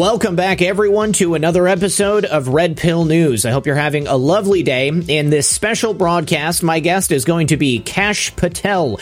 Welcome 0.00 0.34
back, 0.34 0.62
everyone, 0.62 1.12
to 1.12 1.34
another 1.34 1.68
episode 1.68 2.24
of 2.24 2.48
Red 2.48 2.78
Pill 2.78 3.04
News. 3.04 3.44
I 3.44 3.50
hope 3.50 3.66
you're 3.66 3.76
having 3.76 4.06
a 4.06 4.16
lovely 4.16 4.62
day. 4.62 4.88
In 4.88 5.28
this 5.28 5.46
special 5.46 5.92
broadcast, 5.92 6.62
my 6.62 6.80
guest 6.80 7.12
is 7.12 7.26
going 7.26 7.48
to 7.48 7.58
be 7.58 7.80
Kash 7.80 8.34
Patel. 8.34 8.96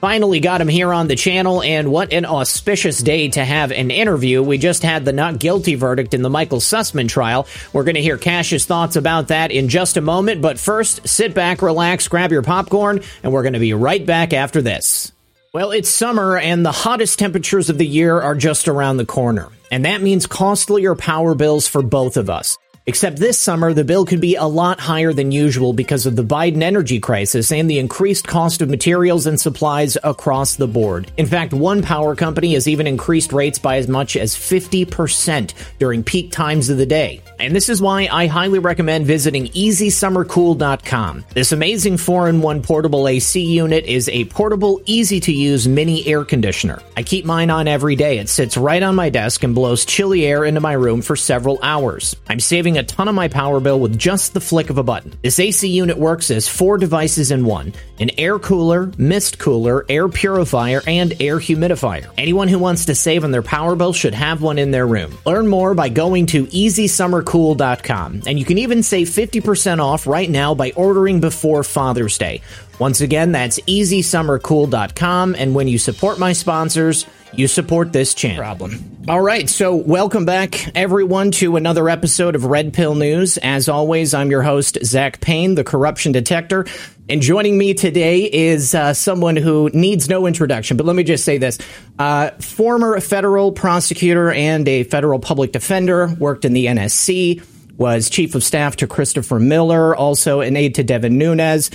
Finally 0.00 0.38
got 0.38 0.60
him 0.60 0.68
here 0.68 0.92
on 0.92 1.08
the 1.08 1.16
channel, 1.16 1.60
and 1.60 1.90
what 1.90 2.12
an 2.12 2.24
auspicious 2.24 3.02
day 3.02 3.30
to 3.30 3.44
have 3.44 3.72
an 3.72 3.90
interview. 3.90 4.44
We 4.44 4.58
just 4.58 4.84
had 4.84 5.04
the 5.04 5.12
not 5.12 5.40
guilty 5.40 5.74
verdict 5.74 6.14
in 6.14 6.22
the 6.22 6.30
Michael 6.30 6.60
Sussman 6.60 7.08
trial. 7.08 7.48
We're 7.72 7.82
going 7.82 7.96
to 7.96 8.00
hear 8.00 8.16
Kash's 8.16 8.64
thoughts 8.64 8.94
about 8.94 9.28
that 9.28 9.50
in 9.50 9.68
just 9.68 9.96
a 9.96 10.00
moment, 10.00 10.40
but 10.40 10.60
first, 10.60 11.08
sit 11.08 11.34
back, 11.34 11.62
relax, 11.62 12.06
grab 12.06 12.30
your 12.30 12.42
popcorn, 12.42 13.00
and 13.24 13.32
we're 13.32 13.42
going 13.42 13.54
to 13.54 13.58
be 13.58 13.74
right 13.74 14.06
back 14.06 14.32
after 14.32 14.62
this. 14.62 15.10
Well, 15.52 15.72
it's 15.72 15.88
summer, 15.90 16.38
and 16.38 16.64
the 16.64 16.70
hottest 16.70 17.18
temperatures 17.18 17.70
of 17.70 17.78
the 17.78 17.86
year 17.86 18.20
are 18.20 18.36
just 18.36 18.68
around 18.68 18.98
the 18.98 19.04
corner 19.04 19.50
and 19.74 19.86
that 19.86 20.00
means 20.00 20.28
costlier 20.28 20.94
power 20.94 21.34
bills 21.34 21.66
for 21.66 21.82
both 21.82 22.16
of 22.16 22.30
us. 22.30 22.58
Except 22.86 23.16
this 23.16 23.38
summer, 23.38 23.72
the 23.72 23.82
bill 23.82 24.04
could 24.04 24.20
be 24.20 24.36
a 24.36 24.44
lot 24.44 24.78
higher 24.78 25.14
than 25.14 25.32
usual 25.32 25.72
because 25.72 26.04
of 26.04 26.16
the 26.16 26.22
Biden 26.22 26.60
energy 26.60 27.00
crisis 27.00 27.50
and 27.50 27.68
the 27.68 27.78
increased 27.78 28.26
cost 28.26 28.60
of 28.60 28.68
materials 28.68 29.24
and 29.24 29.40
supplies 29.40 29.96
across 30.04 30.56
the 30.56 30.68
board. 30.68 31.10
In 31.16 31.24
fact, 31.24 31.54
one 31.54 31.80
power 31.80 32.14
company 32.14 32.52
has 32.52 32.68
even 32.68 32.86
increased 32.86 33.32
rates 33.32 33.58
by 33.58 33.78
as 33.78 33.88
much 33.88 34.18
as 34.18 34.34
50% 34.34 35.54
during 35.78 36.04
peak 36.04 36.30
times 36.30 36.68
of 36.68 36.76
the 36.76 36.84
day. 36.84 37.22
And 37.38 37.56
this 37.56 37.70
is 37.70 37.80
why 37.80 38.06
I 38.12 38.26
highly 38.26 38.58
recommend 38.58 39.06
visiting 39.06 39.46
EasySummerCool.com. 39.46 41.24
This 41.32 41.52
amazing 41.52 41.94
4-in-1 41.94 42.62
portable 42.62 43.08
AC 43.08 43.40
unit 43.40 43.86
is 43.86 44.10
a 44.10 44.26
portable, 44.26 44.82
easy-to-use 44.84 45.66
mini 45.66 46.06
air 46.06 46.26
conditioner. 46.26 46.82
I 46.98 47.02
keep 47.02 47.24
mine 47.24 47.48
on 47.48 47.66
every 47.66 47.96
day. 47.96 48.18
It 48.18 48.28
sits 48.28 48.58
right 48.58 48.82
on 48.82 48.94
my 48.94 49.08
desk 49.08 49.42
and 49.42 49.54
blows 49.54 49.86
chilly 49.86 50.26
air 50.26 50.44
into 50.44 50.60
my 50.60 50.74
room 50.74 51.00
for 51.00 51.16
several 51.16 51.58
hours. 51.62 52.14
I'm 52.28 52.40
saving 52.40 52.73
a 52.78 52.82
ton 52.82 53.08
of 53.08 53.14
my 53.14 53.28
power 53.28 53.60
bill 53.60 53.80
with 53.80 53.98
just 53.98 54.34
the 54.34 54.40
flick 54.40 54.70
of 54.70 54.78
a 54.78 54.82
button. 54.82 55.12
This 55.22 55.38
AC 55.38 55.68
unit 55.68 55.96
works 55.96 56.30
as 56.30 56.48
four 56.48 56.78
devices 56.78 57.30
in 57.30 57.44
one 57.44 57.72
an 58.00 58.10
air 58.18 58.38
cooler, 58.38 58.90
mist 58.98 59.38
cooler, 59.38 59.86
air 59.88 60.08
purifier, 60.08 60.82
and 60.86 61.14
air 61.20 61.38
humidifier. 61.38 62.12
Anyone 62.18 62.48
who 62.48 62.58
wants 62.58 62.86
to 62.86 62.94
save 62.94 63.22
on 63.22 63.30
their 63.30 63.42
power 63.42 63.76
bill 63.76 63.92
should 63.92 64.14
have 64.14 64.42
one 64.42 64.58
in 64.58 64.72
their 64.72 64.86
room. 64.86 65.16
Learn 65.24 65.46
more 65.46 65.74
by 65.74 65.88
going 65.88 66.26
to 66.26 66.46
EasySummerCool.com, 66.46 68.22
and 68.26 68.38
you 68.38 68.44
can 68.44 68.58
even 68.58 68.82
save 68.82 69.08
50% 69.08 69.78
off 69.78 70.06
right 70.06 70.28
now 70.28 70.54
by 70.54 70.72
ordering 70.72 71.20
before 71.20 71.62
Father's 71.62 72.18
Day. 72.18 72.42
Once 72.80 73.00
again, 73.00 73.32
that's 73.32 73.60
EasySummerCool.com, 73.60 75.36
and 75.38 75.54
when 75.54 75.68
you 75.68 75.78
support 75.78 76.18
my 76.18 76.32
sponsors, 76.32 77.06
you 77.36 77.48
support 77.48 77.92
this 77.92 78.14
channel. 78.14 78.38
Problem. 78.38 78.94
All 79.08 79.20
right, 79.20 79.48
so 79.50 79.74
welcome 79.74 80.24
back, 80.24 80.74
everyone, 80.74 81.30
to 81.32 81.56
another 81.56 81.88
episode 81.88 82.34
of 82.34 82.44
Red 82.44 82.72
Pill 82.72 82.94
News. 82.94 83.36
As 83.38 83.68
always, 83.68 84.14
I'm 84.14 84.30
your 84.30 84.42
host, 84.42 84.78
Zak 84.82 85.20
Paine, 85.20 85.54
the 85.54 85.64
corruption 85.64 86.12
detector. 86.12 86.64
And 87.08 87.20
joining 87.20 87.58
me 87.58 87.74
today 87.74 88.22
is 88.22 88.74
uh, 88.74 88.94
someone 88.94 89.36
who 89.36 89.68
needs 89.74 90.08
no 90.08 90.26
introduction, 90.26 90.76
but 90.76 90.86
let 90.86 90.96
me 90.96 91.02
just 91.02 91.24
say 91.24 91.36
this. 91.36 91.58
Uh, 91.98 92.30
former 92.40 92.98
federal 93.00 93.52
prosecutor 93.52 94.32
and 94.32 94.66
a 94.66 94.84
federal 94.84 95.18
public 95.18 95.52
defender, 95.52 96.14
worked 96.18 96.46
in 96.46 96.54
the 96.54 96.66
NSC, 96.66 97.44
was 97.76 98.08
chief 98.08 98.34
of 98.34 98.42
staff 98.42 98.76
to 98.76 98.86
Christopher 98.86 99.38
Miller, 99.38 99.94
also 99.94 100.40
an 100.40 100.56
aide 100.56 100.76
to 100.76 100.84
Devin 100.84 101.18
Nunes 101.18 101.70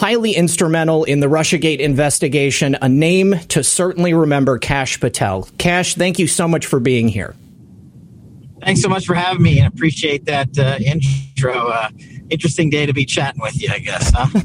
highly 0.00 0.32
instrumental 0.32 1.04
in 1.04 1.20
the 1.20 1.26
Russiagate 1.26 1.78
investigation, 1.78 2.74
a 2.80 2.88
name 2.88 3.38
to 3.48 3.62
certainly 3.62 4.14
remember, 4.14 4.56
Kash 4.56 4.98
Patel. 4.98 5.46
Kash, 5.58 5.94
thank 5.94 6.18
you 6.18 6.26
so 6.26 6.48
much 6.48 6.64
for 6.64 6.80
being 6.80 7.06
here. 7.06 7.36
Thanks 8.62 8.80
so 8.80 8.88
much 8.88 9.04
for 9.04 9.14
having 9.14 9.42
me 9.42 9.58
and 9.58 9.68
appreciate 9.68 10.24
that 10.24 10.58
uh, 10.58 10.78
intro. 10.82 11.68
Uh, 11.68 11.90
interesting 12.30 12.70
day 12.70 12.86
to 12.86 12.94
be 12.94 13.04
chatting 13.04 13.42
with 13.42 13.60
you, 13.60 13.68
I 13.70 13.78
guess. 13.78 14.10
Huh? 14.14 14.40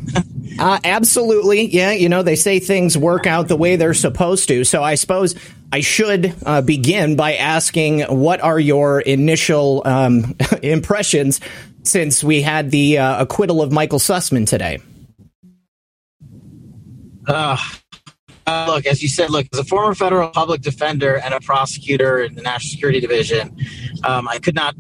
uh, 0.59 0.79
absolutely. 0.83 1.67
Yeah, 1.67 1.91
you 1.91 2.09
know, 2.09 2.22
they 2.22 2.35
say 2.35 2.59
things 2.59 2.97
work 2.97 3.25
out 3.25 3.47
the 3.47 3.55
way 3.55 3.77
they're 3.77 3.93
supposed 3.93 4.49
to. 4.49 4.66
So 4.66 4.83
I 4.83 4.95
suppose 4.95 5.35
I 5.72 5.79
should 5.79 6.35
uh, 6.45 6.63
begin 6.63 7.16
by 7.16 7.35
asking 7.35 8.01
what 8.01 8.41
are 8.41 8.59
your 8.59 8.99
initial 8.99 9.83
um, 9.85 10.35
impressions 10.61 11.39
since 11.83 12.25
we 12.25 12.41
had 12.41 12.72
the 12.72 12.97
uh, 12.97 13.23
acquittal 13.23 13.61
of 13.61 13.72
Michael 13.72 13.99
Sussman 13.99 14.45
today? 14.45 14.81
Uh, 17.27 17.57
uh, 18.47 18.65
look, 18.67 18.85
as 18.85 19.01
you 19.01 19.07
said, 19.07 19.29
look, 19.29 19.47
as 19.53 19.59
a 19.59 19.63
former 19.63 19.95
federal 19.95 20.29
public 20.29 20.61
defender 20.61 21.17
and 21.17 21.33
a 21.33 21.39
prosecutor 21.39 22.19
in 22.19 22.35
the 22.35 22.41
National 22.41 22.71
Security 22.71 22.99
Division, 22.99 23.55
um, 24.03 24.27
I 24.27 24.37
could 24.39 24.55
not 24.55 24.75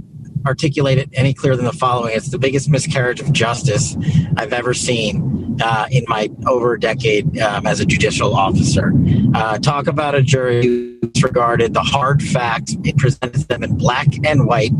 articulate 0.45 0.99
it 0.99 1.09
any 1.13 1.33
clearer 1.33 1.55
than 1.55 1.65
the 1.65 1.73
following. 1.73 2.15
It's 2.15 2.29
the 2.29 2.37
biggest 2.37 2.69
miscarriage 2.69 3.19
of 3.19 3.33
justice 3.33 3.97
I've 4.37 4.53
ever 4.53 4.73
seen 4.75 5.57
uh, 5.61 5.87
in 5.89 6.05
my 6.07 6.29
over 6.45 6.73
a 6.73 6.79
decade 6.79 7.39
um, 7.39 7.65
as 7.65 7.79
a 7.79 7.85
judicial 7.85 8.35
officer. 8.35 8.93
Uh, 9.33 9.57
talk 9.57 9.87
about 9.87 10.13
a 10.13 10.21
jury 10.21 10.99
disregarded 11.13 11.73
the 11.73 11.81
hard 11.81 12.21
facts, 12.21 12.75
it 12.83 12.97
presented 12.97 13.41
them 13.47 13.63
in 13.63 13.77
black 13.77 14.07
and 14.23 14.45
white 14.45 14.71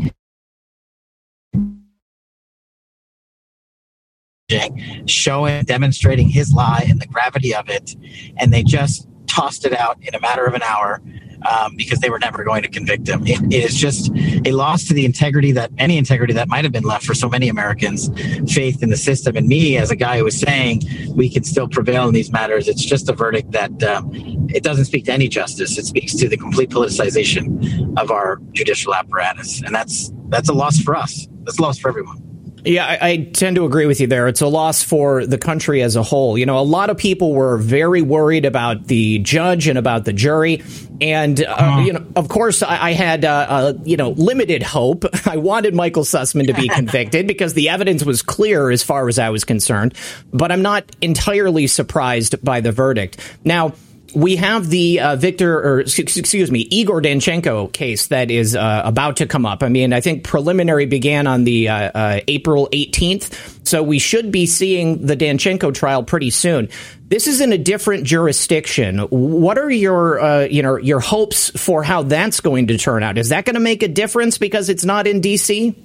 showing, 5.06 5.64
demonstrating 5.64 6.28
his 6.28 6.52
lie 6.52 6.86
and 6.88 7.00
the 7.00 7.06
gravity 7.06 7.54
of 7.54 7.68
it, 7.68 7.96
and 8.36 8.52
they 8.52 8.62
just 8.62 9.08
tossed 9.26 9.66
it 9.66 9.76
out 9.76 9.98
in 10.02 10.14
a 10.14 10.20
matter 10.20 10.44
of 10.44 10.54
an 10.54 10.62
hour 10.62 11.02
um, 11.50 11.74
because 11.76 11.98
they 11.98 12.10
were 12.10 12.18
never 12.20 12.44
going 12.44 12.62
to 12.62 12.68
convict 12.68 13.08
him. 13.08 13.26
It, 13.26 13.40
it 13.52 13.64
is 13.64 13.74
just 13.74 14.10
a 14.44 14.52
loss 14.52 14.84
to 14.84 14.94
the 14.94 15.04
integrity 15.04 15.50
that 15.52 15.72
any 15.78 15.98
integrity 15.98 16.32
that 16.34 16.46
might 16.46 16.64
have 16.64 16.72
been 16.72 16.84
left 16.84 17.04
for 17.04 17.12
so 17.12 17.28
many 17.28 17.48
Americans, 17.48 18.08
faith 18.52 18.84
in 18.84 18.90
the 18.90 18.96
system, 18.96 19.36
and 19.36 19.48
me 19.48 19.76
as 19.78 19.90
a 19.90 19.96
guy 19.96 20.18
who 20.18 20.24
was 20.24 20.38
saying 20.38 20.82
we 21.16 21.28
can 21.28 21.42
still 21.42 21.66
prevail 21.66 22.06
in 22.06 22.14
these 22.14 22.30
matters. 22.30 22.68
It's 22.68 22.84
just 22.84 23.08
a 23.08 23.12
verdict 23.12 23.50
that 23.50 23.82
um, 23.82 24.10
it 24.54 24.62
doesn't 24.62 24.84
speak 24.84 25.06
to 25.06 25.12
any 25.12 25.26
justice. 25.26 25.76
It 25.76 25.86
speaks 25.86 26.14
to 26.14 26.28
the 26.28 26.36
complete 26.36 26.70
politicization 26.70 27.98
of 27.98 28.12
our 28.12 28.40
judicial 28.52 28.94
apparatus, 28.94 29.60
and 29.62 29.74
that's 29.74 30.12
that's 30.28 30.48
a 30.48 30.54
loss 30.54 30.78
for 30.78 30.94
us. 30.94 31.26
That's 31.42 31.58
a 31.58 31.62
loss 31.62 31.78
for 31.78 31.88
everyone. 31.88 32.35
Yeah, 32.66 32.84
I, 32.84 33.10
I, 33.10 33.16
tend 33.32 33.54
to 33.56 33.64
agree 33.64 33.86
with 33.86 34.00
you 34.00 34.08
there. 34.08 34.26
It's 34.26 34.40
a 34.40 34.48
loss 34.48 34.82
for 34.82 35.24
the 35.24 35.38
country 35.38 35.82
as 35.82 35.94
a 35.94 36.02
whole. 36.02 36.36
You 36.36 36.46
know, 36.46 36.58
a 36.58 36.66
lot 36.66 36.90
of 36.90 36.98
people 36.98 37.32
were 37.32 37.58
very 37.58 38.02
worried 38.02 38.44
about 38.44 38.88
the 38.88 39.20
judge 39.20 39.68
and 39.68 39.78
about 39.78 40.04
the 40.04 40.12
jury. 40.12 40.64
And, 41.00 41.40
uh, 41.40 41.48
uh-huh. 41.48 41.80
you 41.82 41.92
know, 41.92 42.04
of 42.16 42.28
course, 42.28 42.64
I, 42.64 42.88
I 42.88 42.92
had, 42.92 43.24
uh, 43.24 43.46
uh, 43.48 43.72
you 43.84 43.96
know, 43.96 44.10
limited 44.10 44.64
hope. 44.64 45.04
I 45.26 45.36
wanted 45.36 45.76
Michael 45.76 46.02
Sussman 46.02 46.48
to 46.48 46.54
be 46.54 46.68
convicted 46.74 47.28
because 47.28 47.54
the 47.54 47.68
evidence 47.68 48.04
was 48.04 48.20
clear 48.20 48.70
as 48.70 48.82
far 48.82 49.08
as 49.08 49.20
I 49.20 49.30
was 49.30 49.44
concerned. 49.44 49.94
But 50.32 50.50
I'm 50.50 50.62
not 50.62 50.84
entirely 51.00 51.68
surprised 51.68 52.42
by 52.44 52.60
the 52.60 52.72
verdict. 52.72 53.20
Now, 53.44 53.74
we 54.14 54.36
have 54.36 54.68
the 54.68 55.00
uh, 55.00 55.16
Victor, 55.16 55.58
or 55.58 55.80
excuse 55.80 56.50
me, 56.50 56.60
Igor 56.70 57.02
Danchenko 57.02 57.72
case 57.72 58.06
that 58.08 58.30
is 58.30 58.54
uh, 58.54 58.82
about 58.84 59.16
to 59.18 59.26
come 59.26 59.44
up. 59.44 59.62
I 59.62 59.68
mean, 59.68 59.92
I 59.92 60.00
think 60.00 60.24
preliminary 60.24 60.86
began 60.86 61.26
on 61.26 61.44
the 61.44 61.68
uh, 61.68 61.74
uh 61.74 62.20
April 62.28 62.68
18th, 62.72 63.66
so 63.66 63.82
we 63.82 63.98
should 63.98 64.30
be 64.30 64.46
seeing 64.46 65.06
the 65.06 65.16
Danchenko 65.16 65.74
trial 65.74 66.02
pretty 66.02 66.30
soon. 66.30 66.68
This 67.08 67.26
is 67.26 67.40
in 67.40 67.52
a 67.52 67.58
different 67.58 68.04
jurisdiction. 68.04 68.98
What 68.98 69.58
are 69.58 69.70
your, 69.70 70.20
uh, 70.20 70.40
you 70.44 70.62
know, 70.62 70.76
your 70.76 71.00
hopes 71.00 71.50
for 71.50 71.82
how 71.82 72.02
that's 72.02 72.40
going 72.40 72.68
to 72.68 72.78
turn 72.78 73.02
out? 73.02 73.18
Is 73.18 73.28
that 73.28 73.44
going 73.44 73.54
to 73.54 73.60
make 73.60 73.82
a 73.82 73.88
difference 73.88 74.38
because 74.38 74.68
it's 74.68 74.84
not 74.84 75.06
in 75.06 75.20
D.C.? 75.20 75.76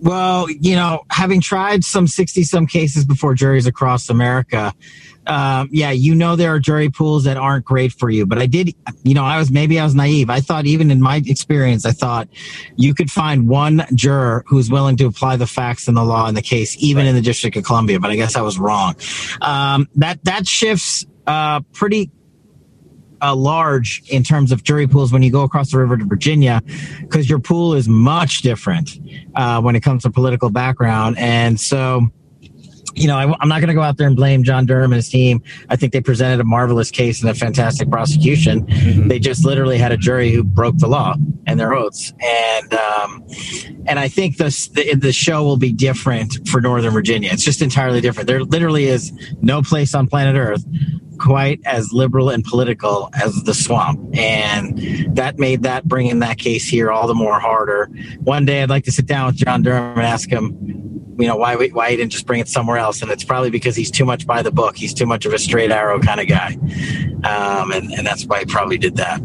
Well, 0.00 0.48
you 0.48 0.76
know, 0.76 1.04
having 1.10 1.40
tried 1.40 1.84
some 1.84 2.06
60 2.06 2.44
some 2.44 2.66
cases 2.66 3.04
before 3.04 3.34
juries 3.34 3.66
across 3.66 4.08
America, 4.10 4.72
um, 5.28 5.68
yeah, 5.70 5.90
you 5.90 6.14
know 6.14 6.36
there 6.36 6.54
are 6.54 6.58
jury 6.58 6.88
pools 6.88 7.24
that 7.24 7.36
aren't 7.36 7.64
great 7.64 7.92
for 7.92 8.10
you. 8.10 8.26
But 8.26 8.38
I 8.38 8.46
did, 8.46 8.74
you 9.02 9.14
know, 9.14 9.24
I 9.24 9.38
was 9.38 9.50
maybe 9.50 9.78
I 9.78 9.84
was 9.84 9.94
naive. 9.94 10.30
I 10.30 10.40
thought 10.40 10.66
even 10.66 10.90
in 10.90 11.00
my 11.00 11.22
experience, 11.24 11.84
I 11.84 11.92
thought 11.92 12.28
you 12.76 12.94
could 12.94 13.10
find 13.10 13.48
one 13.48 13.84
juror 13.94 14.44
who's 14.46 14.70
willing 14.70 14.96
to 14.96 15.06
apply 15.06 15.36
the 15.36 15.46
facts 15.46 15.86
and 15.86 15.96
the 15.96 16.04
law 16.04 16.28
in 16.28 16.34
the 16.34 16.42
case, 16.42 16.76
even 16.78 17.04
right. 17.04 17.10
in 17.10 17.14
the 17.14 17.20
District 17.20 17.56
of 17.56 17.64
Columbia. 17.64 18.00
But 18.00 18.10
I 18.10 18.16
guess 18.16 18.36
I 18.36 18.40
was 18.40 18.58
wrong. 18.58 18.96
Um, 19.42 19.88
that 19.96 20.24
that 20.24 20.46
shifts 20.46 21.06
uh, 21.26 21.60
pretty 21.72 22.10
uh, 23.20 23.34
large 23.34 24.02
in 24.08 24.22
terms 24.22 24.52
of 24.52 24.62
jury 24.62 24.86
pools 24.86 25.12
when 25.12 25.22
you 25.22 25.30
go 25.30 25.42
across 25.42 25.72
the 25.72 25.78
river 25.78 25.96
to 25.96 26.04
Virginia, 26.04 26.62
because 27.00 27.28
your 27.28 27.38
pool 27.38 27.74
is 27.74 27.88
much 27.88 28.42
different 28.42 28.98
uh, 29.34 29.60
when 29.60 29.76
it 29.76 29.80
comes 29.80 30.04
to 30.04 30.10
political 30.10 30.48
background, 30.48 31.18
and 31.18 31.60
so 31.60 32.08
you 32.98 33.06
know, 33.06 33.16
I, 33.16 33.24
am 33.24 33.48
not 33.48 33.60
going 33.60 33.68
to 33.68 33.74
go 33.74 33.82
out 33.82 33.96
there 33.96 34.06
and 34.06 34.16
blame 34.16 34.42
John 34.42 34.66
Durham 34.66 34.92
and 34.92 34.96
his 34.96 35.08
team. 35.08 35.42
I 35.68 35.76
think 35.76 35.92
they 35.92 36.00
presented 36.00 36.40
a 36.40 36.44
marvelous 36.44 36.90
case 36.90 37.20
and 37.20 37.30
a 37.30 37.34
fantastic 37.34 37.90
prosecution. 37.90 38.66
Mm-hmm. 38.66 39.08
They 39.08 39.18
just 39.18 39.44
literally 39.44 39.78
had 39.78 39.92
a 39.92 39.96
jury 39.96 40.30
who 40.30 40.42
broke 40.44 40.78
the 40.78 40.88
law 40.88 41.14
and 41.46 41.58
their 41.58 41.74
oaths, 41.74 42.12
and 42.20 42.74
um, 42.74 43.26
and 43.86 43.98
I 43.98 44.08
think 44.08 44.36
this 44.36 44.68
the, 44.68 44.94
the 44.94 45.12
show 45.12 45.44
will 45.44 45.56
be 45.56 45.72
different 45.72 46.48
for 46.48 46.60
Northern 46.60 46.92
Virginia. 46.92 47.30
It's 47.32 47.44
just 47.44 47.62
entirely 47.62 48.00
different. 48.00 48.26
There 48.26 48.42
literally 48.44 48.86
is 48.86 49.12
no 49.40 49.62
place 49.62 49.94
on 49.94 50.08
planet 50.08 50.36
Earth 50.36 50.64
quite 51.18 51.60
as 51.64 51.92
liberal 51.92 52.30
and 52.30 52.44
political 52.44 53.10
as 53.14 53.42
the 53.42 53.54
swamp. 53.54 54.00
And 54.16 54.78
that 55.16 55.38
made 55.38 55.62
that 55.64 55.86
bringing 55.86 56.20
that 56.20 56.38
case 56.38 56.66
here 56.66 56.90
all 56.90 57.06
the 57.06 57.14
more 57.14 57.38
harder. 57.40 57.90
One 58.20 58.44
day 58.44 58.62
I'd 58.62 58.70
like 58.70 58.84
to 58.84 58.92
sit 58.92 59.06
down 59.06 59.26
with 59.26 59.36
John 59.36 59.62
Durham 59.62 59.98
and 59.98 60.06
ask 60.06 60.30
him, 60.30 60.56
you 61.18 61.26
know, 61.26 61.36
why 61.36 61.56
why 61.56 61.90
he 61.90 61.96
didn't 61.96 62.12
just 62.12 62.26
bring 62.26 62.40
it 62.40 62.48
somewhere 62.48 62.78
else? 62.78 63.02
And 63.02 63.10
it's 63.10 63.24
probably 63.24 63.50
because 63.50 63.74
he's 63.74 63.90
too 63.90 64.04
much 64.04 64.26
by 64.26 64.42
the 64.42 64.52
book. 64.52 64.76
He's 64.76 64.94
too 64.94 65.06
much 65.06 65.26
of 65.26 65.32
a 65.32 65.38
straight 65.38 65.70
arrow 65.70 65.98
kind 66.00 66.20
of 66.20 66.28
guy, 66.28 66.54
um, 67.24 67.72
and 67.72 67.92
and 67.92 68.06
that's 68.06 68.24
why 68.24 68.40
he 68.40 68.44
probably 68.46 68.78
did 68.78 68.96
that. 68.96 69.20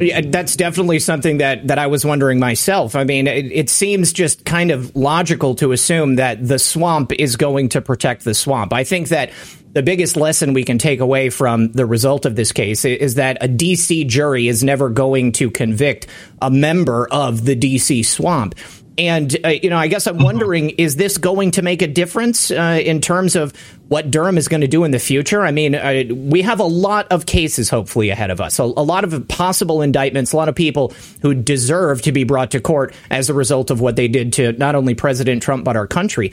Yeah, 0.00 0.20
that's 0.24 0.56
definitely 0.56 0.98
something 0.98 1.38
that 1.38 1.68
that 1.68 1.78
I 1.78 1.86
was 1.86 2.04
wondering 2.04 2.40
myself. 2.40 2.96
I 2.96 3.04
mean, 3.04 3.26
it, 3.26 3.52
it 3.52 3.70
seems 3.70 4.12
just 4.12 4.44
kind 4.44 4.70
of 4.70 4.94
logical 4.96 5.54
to 5.56 5.72
assume 5.72 6.16
that 6.16 6.46
the 6.46 6.58
swamp 6.58 7.12
is 7.12 7.36
going 7.36 7.70
to 7.70 7.80
protect 7.80 8.24
the 8.24 8.34
swamp. 8.34 8.72
I 8.72 8.84
think 8.84 9.08
that 9.08 9.30
the 9.72 9.82
biggest 9.82 10.16
lesson 10.16 10.54
we 10.54 10.64
can 10.64 10.78
take 10.78 11.00
away 11.00 11.30
from 11.30 11.72
the 11.72 11.86
result 11.86 12.26
of 12.26 12.36
this 12.36 12.52
case 12.52 12.84
is 12.84 13.14
that 13.14 13.42
a 13.42 13.48
DC 13.48 14.06
jury 14.08 14.48
is 14.48 14.64
never 14.64 14.88
going 14.88 15.32
to 15.32 15.50
convict 15.50 16.06
a 16.40 16.50
member 16.50 17.06
of 17.10 17.44
the 17.44 17.54
DC 17.54 18.04
swamp. 18.04 18.54
And, 18.98 19.34
uh, 19.44 19.48
you 19.48 19.70
know, 19.70 19.76
I 19.76 19.86
guess 19.86 20.06
I'm 20.08 20.16
mm-hmm. 20.16 20.24
wondering 20.24 20.70
is 20.70 20.96
this 20.96 21.18
going 21.18 21.52
to 21.52 21.62
make 21.62 21.82
a 21.82 21.86
difference 21.86 22.50
uh, 22.50 22.80
in 22.84 23.00
terms 23.00 23.36
of 23.36 23.52
what 23.86 24.10
Durham 24.10 24.36
is 24.36 24.48
going 24.48 24.60
to 24.62 24.68
do 24.68 24.82
in 24.82 24.90
the 24.90 24.98
future? 24.98 25.42
I 25.42 25.52
mean, 25.52 25.76
uh, 25.76 26.02
we 26.14 26.42
have 26.42 26.58
a 26.58 26.64
lot 26.64 27.06
of 27.12 27.24
cases 27.24 27.70
hopefully 27.70 28.10
ahead 28.10 28.30
of 28.30 28.40
us, 28.40 28.58
a, 28.58 28.64
a, 28.64 28.64
lot 28.64 29.04
of 29.04 29.28
possible 29.28 29.82
indictments, 29.82 30.32
a 30.32 30.36
lot 30.36 30.48
of 30.48 30.56
people 30.56 30.92
who 31.22 31.32
deserve 31.32 32.02
to 32.02 32.12
be 32.12 32.24
brought 32.24 32.50
to 32.50 32.60
court 32.60 32.92
as 33.08 33.30
a 33.30 33.34
result 33.34 33.70
of 33.70 33.80
what 33.80 33.94
they 33.94 34.08
did 34.08 34.32
to 34.34 34.52
not 34.52 34.74
only 34.74 34.94
President 34.94 35.42
Trump, 35.42 35.64
but 35.64 35.76
our 35.76 35.86
country. 35.86 36.32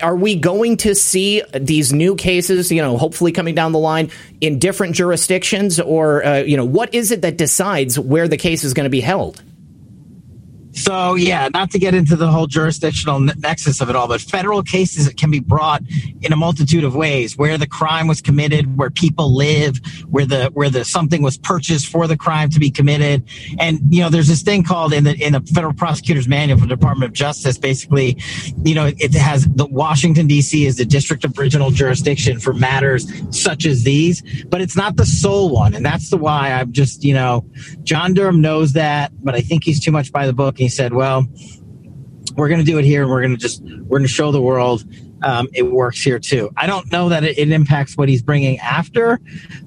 Are 0.00 0.16
we 0.16 0.36
going 0.36 0.78
to 0.78 0.94
see 0.94 1.42
these 1.54 1.92
new 1.92 2.16
cases, 2.16 2.72
you 2.72 2.80
know, 2.80 2.96
hopefully 2.96 3.32
coming 3.32 3.54
down 3.54 3.72
the 3.72 3.78
line 3.78 4.10
in 4.40 4.58
different 4.58 4.94
jurisdictions? 4.94 5.78
Or, 5.78 6.24
uh, 6.24 6.38
you 6.38 6.56
know, 6.56 6.64
what 6.64 6.94
is 6.94 7.10
it 7.10 7.20
that 7.20 7.36
decides 7.36 7.98
where 7.98 8.28
the 8.28 8.38
case 8.38 8.64
is 8.64 8.72
going 8.72 8.84
to 8.84 8.90
be 8.90 9.02
held? 9.02 9.42
So, 10.72 11.14
yeah, 11.14 11.48
not 11.52 11.70
to 11.72 11.78
get 11.78 11.94
into 11.94 12.16
the 12.16 12.28
whole 12.28 12.46
jurisdictional 12.46 13.20
nexus 13.20 13.80
of 13.80 13.90
it 13.90 13.96
all, 13.96 14.08
but 14.08 14.20
federal 14.20 14.62
cases 14.62 15.12
can 15.14 15.30
be 15.30 15.40
brought 15.40 15.82
in 16.22 16.32
a 16.32 16.36
multitude 16.36 16.84
of 16.84 16.94
ways 16.94 17.36
where 17.36 17.58
the 17.58 17.66
crime 17.66 18.06
was 18.06 18.20
committed, 18.20 18.76
where 18.76 18.90
people 18.90 19.34
live, 19.34 19.80
where 20.08 20.26
the 20.26 20.46
where 20.54 20.70
the 20.70 20.84
something 20.84 21.22
was 21.22 21.36
purchased 21.36 21.88
for 21.88 22.06
the 22.06 22.16
crime 22.16 22.48
to 22.50 22.58
be 22.58 22.70
committed. 22.70 23.22
And 23.58 23.80
you 23.90 24.02
know, 24.02 24.08
there's 24.08 24.28
this 24.28 24.42
thing 24.42 24.62
called 24.64 24.92
in 24.92 25.04
the 25.04 25.14
in 25.22 25.34
the 25.34 25.40
federal 25.40 25.74
prosecutor's 25.74 26.26
manual 26.26 26.58
for 26.58 26.66
the 26.66 26.74
Department 26.74 27.10
of 27.10 27.12
Justice, 27.14 27.58
basically, 27.58 28.16
you 28.64 28.74
know, 28.74 28.92
it 28.98 29.14
has 29.14 29.46
the 29.46 29.66
Washington 29.66 30.26
DC 30.26 30.66
is 30.66 30.76
the 30.76 30.84
district 30.84 31.24
of 31.24 31.38
original 31.38 31.70
jurisdiction 31.70 32.38
for 32.40 32.52
matters 32.52 33.06
such 33.30 33.66
as 33.66 33.82
these, 33.82 34.22
but 34.44 34.60
it's 34.60 34.76
not 34.76 34.96
the 34.96 35.06
sole 35.06 35.50
one. 35.50 35.74
And 35.74 35.84
that's 35.84 36.10
the 36.10 36.16
why 36.16 36.52
I'm 36.52 36.72
just, 36.72 37.04
you 37.04 37.14
know, 37.14 37.44
John 37.82 38.14
Durham 38.14 38.40
knows 38.40 38.72
that, 38.72 39.12
but 39.22 39.34
I 39.34 39.40
think 39.40 39.64
he's 39.64 39.80
too 39.80 39.90
much 39.90 40.12
by 40.12 40.26
the 40.26 40.32
book 40.32 40.60
he 40.62 40.68
said, 40.68 40.94
well, 40.94 41.26
we're 42.36 42.48
going 42.48 42.60
to 42.60 42.66
do 42.66 42.78
it 42.78 42.84
here 42.84 43.02
and 43.02 43.10
we're 43.10 43.20
going 43.20 43.32
to 43.32 43.40
just, 43.40 43.62
we're 43.62 43.98
going 43.98 44.02
to 44.02 44.08
show 44.08 44.32
the 44.32 44.40
world 44.40 44.84
um, 45.22 45.48
it 45.52 45.62
works 45.62 46.02
here 46.02 46.18
too. 46.18 46.50
I 46.56 46.66
don't 46.66 46.90
know 46.90 47.08
that 47.08 47.24
it, 47.24 47.38
it 47.38 47.50
impacts 47.50 47.96
what 47.96 48.08
he's 48.08 48.22
bringing 48.22 48.58
after 48.58 49.20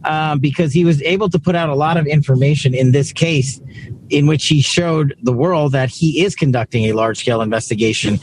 um, 0.04 0.40
because 0.40 0.74
he 0.74 0.84
was 0.84 1.02
able 1.04 1.30
to 1.30 1.40
put 1.40 1.56
out 1.56 1.70
a 1.70 1.76
lot 1.76 1.98
of 1.98 2.08
information 2.08 2.74
in 2.74 2.92
this 2.92 3.14
case 3.14 3.62
in 4.10 4.28
which 4.28 4.48
he 4.48 4.62
showed 4.62 5.16
the 5.22 5.34
world 5.34 5.72
that 5.72 5.90
he 5.90 6.24
is 6.24 6.36
conducting 6.36 6.86
a 6.86 6.94
large 6.94 7.20
scale 7.20 7.42
investigation 7.42 8.20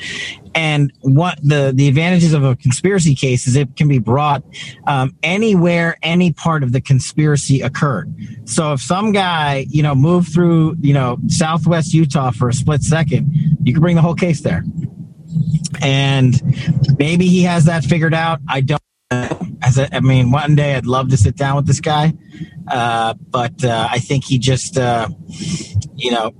and 0.54 0.92
what 1.00 1.38
the, 1.42 1.72
the 1.74 1.88
advantages 1.88 2.32
of 2.32 2.44
a 2.44 2.56
conspiracy 2.56 3.14
case 3.14 3.46
is 3.46 3.56
it 3.56 3.74
can 3.76 3.88
be 3.88 3.98
brought 3.98 4.42
um, 4.86 5.16
anywhere, 5.22 5.96
any 6.02 6.32
part 6.32 6.62
of 6.62 6.72
the 6.72 6.80
conspiracy 6.80 7.60
occurred. 7.60 8.14
So 8.44 8.72
if 8.74 8.80
some 8.80 9.12
guy, 9.12 9.66
you 9.68 9.82
know, 9.82 9.94
moved 9.94 10.32
through, 10.32 10.76
you 10.80 10.94
know, 10.94 11.18
Southwest 11.28 11.94
Utah 11.94 12.30
for 12.30 12.48
a 12.48 12.52
split 12.52 12.82
second, 12.82 13.32
you 13.62 13.72
can 13.72 13.80
bring 13.80 13.96
the 13.96 14.02
whole 14.02 14.14
case 14.14 14.42
there. 14.42 14.64
And 15.80 16.40
maybe 16.98 17.26
he 17.26 17.42
has 17.42 17.64
that 17.64 17.84
figured 17.84 18.14
out. 18.14 18.40
I 18.48 18.60
don't 18.60 18.82
As 19.62 19.78
a, 19.78 19.94
I 19.94 20.00
mean, 20.00 20.30
one 20.30 20.54
day 20.54 20.74
I'd 20.74 20.86
love 20.86 21.08
to 21.10 21.16
sit 21.16 21.36
down 21.36 21.56
with 21.56 21.66
this 21.66 21.80
guy, 21.80 22.14
uh, 22.68 23.14
but 23.30 23.64
uh, 23.64 23.88
I 23.90 23.98
think 23.98 24.24
he 24.24 24.38
just, 24.38 24.76
uh, 24.76 25.08
you 25.94 26.10
know, 26.10 26.32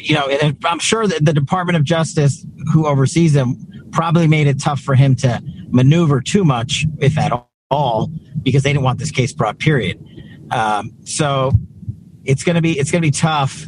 you 0.00 0.14
know, 0.14 0.28
I'm 0.64 0.78
sure 0.78 1.06
that 1.06 1.24
the 1.24 1.32
Department 1.32 1.76
of 1.76 1.84
Justice, 1.84 2.46
who 2.72 2.86
oversees 2.86 3.34
him, 3.34 3.56
probably 3.90 4.28
made 4.28 4.46
it 4.46 4.60
tough 4.60 4.80
for 4.80 4.94
him 4.94 5.16
to 5.16 5.42
maneuver 5.70 6.20
too 6.20 6.44
much, 6.44 6.86
if 6.98 7.18
at 7.18 7.32
all, 7.70 8.10
because 8.42 8.62
they 8.62 8.72
didn't 8.72 8.84
want 8.84 8.98
this 8.98 9.10
case 9.10 9.32
brought. 9.32 9.58
Period. 9.58 9.98
Um, 10.50 10.92
so 11.04 11.52
it's 12.24 12.44
gonna 12.44 12.62
be 12.62 12.78
it's 12.78 12.90
gonna 12.90 13.02
be 13.02 13.10
tough 13.10 13.66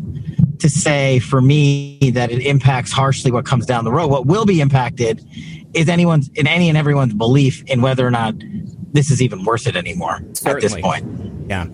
to 0.58 0.68
say 0.68 1.18
for 1.18 1.40
me 1.40 1.98
that 2.14 2.30
it 2.30 2.42
impacts 2.42 2.92
harshly 2.92 3.32
what 3.32 3.44
comes 3.44 3.66
down 3.66 3.84
the 3.84 3.92
road. 3.92 4.08
What 4.08 4.26
will 4.26 4.46
be 4.46 4.60
impacted 4.60 5.24
is 5.74 5.88
anyone's 5.88 6.28
in 6.34 6.46
any 6.46 6.68
and 6.68 6.78
everyone's 6.78 7.14
belief 7.14 7.62
in 7.64 7.82
whether 7.82 8.06
or 8.06 8.10
not 8.10 8.34
this 8.92 9.10
is 9.10 9.20
even 9.20 9.44
worth 9.44 9.66
it 9.66 9.76
anymore 9.76 10.20
Certainly. 10.32 10.56
at 10.56 10.60
this 10.62 10.80
point. 10.80 11.50
Yeah. 11.50 11.66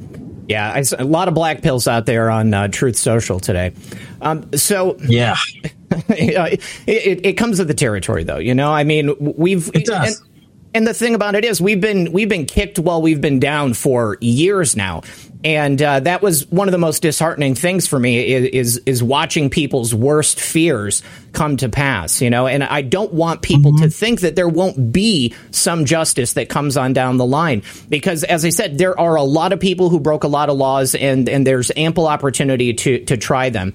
Yeah, 0.48 0.72
I, 0.72 0.82
a 0.98 1.04
lot 1.04 1.28
of 1.28 1.34
black 1.34 1.62
pills 1.62 1.86
out 1.86 2.06
there 2.06 2.28
on 2.28 2.52
uh, 2.52 2.66
Truth 2.66 2.96
Social 2.96 3.38
today. 3.38 3.72
Um, 4.20 4.52
so 4.54 4.96
yeah, 4.98 5.36
it, 6.08 6.60
it, 6.88 7.24
it, 7.24 7.32
comes 7.34 7.60
with 7.60 7.68
the 7.68 7.74
territory, 7.74 8.24
though. 8.24 8.38
You 8.38 8.52
know, 8.56 8.72
I 8.72 8.82
mean, 8.82 9.14
we've 9.20 9.70
it 9.72 9.86
does. 9.86 10.20
And, 10.20 10.30
and 10.74 10.86
the 10.88 10.94
thing 10.94 11.14
about 11.14 11.36
it 11.36 11.44
is, 11.44 11.60
we've 11.60 11.80
been 11.80 12.10
we've 12.10 12.28
been 12.28 12.46
kicked 12.46 12.80
while 12.80 13.00
we've 13.00 13.20
been 13.20 13.38
down 13.38 13.74
for 13.74 14.18
years 14.20 14.74
now, 14.74 15.02
and 15.42 15.80
uh, 15.80 16.00
that 16.00 16.20
was 16.20 16.46
one 16.50 16.68
of 16.68 16.72
the 16.72 16.78
most 16.78 17.00
disheartening 17.00 17.54
things 17.54 17.86
for 17.86 17.98
me 17.98 18.32
is, 18.32 18.76
is, 18.76 18.82
is 18.84 19.02
watching 19.02 19.48
people's 19.48 19.94
worst 19.94 20.38
fears 20.38 21.02
come 21.32 21.56
to 21.58 21.68
pass. 21.70 22.20
You 22.20 22.28
know, 22.28 22.46
and 22.46 22.62
I 22.62 22.82
don't 22.82 23.12
want 23.14 23.40
people 23.40 23.72
mm-hmm. 23.72 23.84
to 23.84 23.90
think 23.90 24.20
that 24.20 24.36
there 24.36 24.48
won't 24.48 24.92
be 24.92 25.34
some 25.50 25.86
justice 25.86 26.34
that 26.34 26.48
comes 26.50 26.76
on 26.76 26.92
down 26.92 27.16
the 27.16 27.26
line 27.26 27.62
because, 27.88 28.22
as 28.24 28.44
I 28.44 28.50
said, 28.50 28.76
there 28.76 28.98
are 28.98 29.16
a 29.16 29.22
lot 29.22 29.52
of 29.52 29.60
people 29.60 29.88
who 29.88 29.98
broke 29.98 30.24
a 30.24 30.28
lot 30.28 30.50
of 30.50 30.58
laws, 30.58 30.94
and 30.94 31.28
and 31.28 31.46
there's 31.46 31.70
ample 31.74 32.06
opportunity 32.06 32.74
to 32.74 33.04
to 33.06 33.16
try 33.16 33.48
them. 33.48 33.72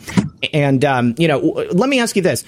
And 0.53 0.85
um, 0.85 1.15
you 1.17 1.27
know, 1.27 1.39
let 1.39 1.89
me 1.89 1.99
ask 1.99 2.15
you 2.15 2.21
this 2.21 2.43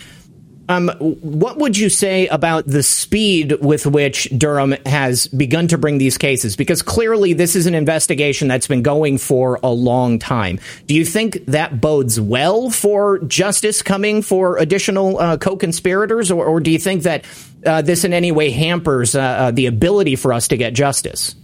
um, 0.69 0.89
what 0.99 1.57
would 1.57 1.77
you 1.77 1.89
say 1.89 2.27
about 2.27 2.65
the 2.65 2.83
speed 2.83 3.53
with 3.61 3.85
which 3.85 4.30
Durham 4.37 4.75
has 4.85 5.27
begun 5.27 5.68
to 5.69 5.77
bring 5.77 5.97
these 5.97 6.18
cases? 6.18 6.56
Because 6.56 6.81
clearly, 6.81 7.33
this 7.33 7.56
is 7.56 7.68
an 7.68 7.73
investigation 7.75 8.47
that's 8.47 8.68
been 8.68 8.83
going 8.83 9.18
for 9.18 9.59
a 9.63 9.69
long 9.69 10.19
time. 10.19 10.59
Do 10.85 10.94
you 10.94 11.06
think 11.06 11.45
that 11.45 11.80
bodes 11.80 12.19
well 12.19 12.69
for 12.69 13.19
justice 13.19 13.81
coming 13.81 14.21
for 14.21 14.57
additional 14.57 15.19
uh, 15.19 15.37
co 15.37 15.56
conspirators, 15.56 16.31
or, 16.31 16.45
or, 16.45 16.59
do 16.59 16.71
you 16.71 16.80
think 16.80 17.03
that 17.03 17.23
uh, 17.65 17.81
this 17.81 18.03
in 18.03 18.11
any 18.11 18.31
way 18.31 18.49
hampers 18.49 19.15
uh, 19.15 19.21
uh 19.21 19.51
the 19.51 19.68
ability 19.68 20.15
for 20.15 20.33
us 20.33 20.49
to 20.49 20.57
get 20.57 20.73
justice? 20.73 21.35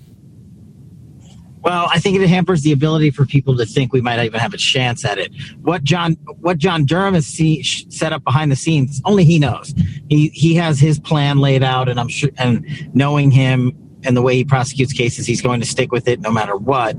Well, 1.63 1.87
I 1.91 1.99
think 1.99 2.19
it 2.19 2.27
hampers 2.27 2.61
the 2.61 2.73
ability 2.73 3.11
for 3.11 3.25
people 3.25 3.55
to 3.57 3.65
think 3.65 3.93
we 3.93 4.01
might 4.01 4.23
even 4.23 4.39
have 4.39 4.53
a 4.53 4.57
chance 4.57 5.05
at 5.05 5.17
it. 5.17 5.31
What 5.61 5.83
John, 5.83 6.13
what 6.41 6.57
John 6.57 6.85
Durham 6.85 7.13
has 7.13 7.25
see, 7.25 7.63
set 7.63 8.11
up 8.11 8.23
behind 8.23 8.51
the 8.51 8.55
scenes, 8.55 9.01
only 9.05 9.23
he 9.23 9.39
knows. 9.39 9.73
He 10.09 10.27
he 10.29 10.55
has 10.55 10.79
his 10.79 10.99
plan 10.99 11.39
laid 11.39 11.63
out, 11.63 11.87
and 11.87 11.99
I'm 11.99 12.09
sure, 12.09 12.31
and 12.37 12.65
knowing 12.93 13.31
him, 13.31 13.71
and 14.05 14.15
the 14.15 14.21
way 14.21 14.35
he 14.35 14.43
prosecutes 14.43 14.93
cases, 14.93 15.25
he's 15.25 15.41
going 15.41 15.61
to 15.61 15.67
stick 15.67 15.91
with 15.91 16.07
it 16.07 16.21
no 16.21 16.31
matter 16.31 16.55
what. 16.55 16.95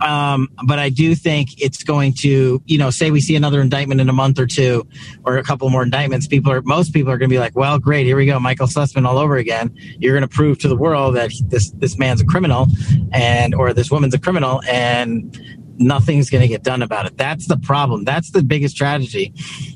Um, 0.00 0.48
but 0.66 0.78
I 0.78 0.90
do 0.90 1.14
think 1.14 1.60
it's 1.60 1.82
going 1.82 2.12
to, 2.20 2.62
you 2.66 2.78
know, 2.78 2.90
say 2.90 3.10
we 3.10 3.20
see 3.20 3.36
another 3.36 3.60
indictment 3.60 4.00
in 4.00 4.08
a 4.08 4.12
month 4.12 4.38
or 4.38 4.46
two, 4.46 4.86
or 5.24 5.38
a 5.38 5.42
couple 5.42 5.68
more 5.70 5.82
indictments. 5.82 6.26
People 6.26 6.52
are, 6.52 6.62
most 6.62 6.92
people 6.92 7.10
are 7.10 7.18
going 7.18 7.30
to 7.30 7.34
be 7.34 7.38
like, 7.38 7.56
well, 7.56 7.78
great, 7.78 8.06
here 8.06 8.16
we 8.16 8.26
go, 8.26 8.38
Michael 8.38 8.66
Sussman 8.66 9.06
all 9.06 9.18
over 9.18 9.36
again. 9.36 9.74
You're 9.98 10.14
going 10.14 10.28
to 10.28 10.34
prove 10.34 10.58
to 10.60 10.68
the 10.68 10.76
world 10.76 11.16
that 11.16 11.32
this 11.46 11.70
this 11.72 11.98
man's 11.98 12.20
a 12.20 12.24
criminal, 12.24 12.66
and 13.12 13.54
or 13.54 13.72
this 13.72 13.90
woman's 13.90 14.14
a 14.14 14.18
criminal, 14.18 14.60
and 14.68 15.38
nothing's 15.78 16.30
going 16.30 16.42
to 16.42 16.48
get 16.48 16.62
done 16.62 16.82
about 16.82 17.06
it. 17.06 17.16
That's 17.16 17.46
the 17.46 17.56
problem. 17.56 18.04
That's 18.04 18.30
the 18.30 18.42
biggest 18.42 18.76
tragedy 18.76 19.32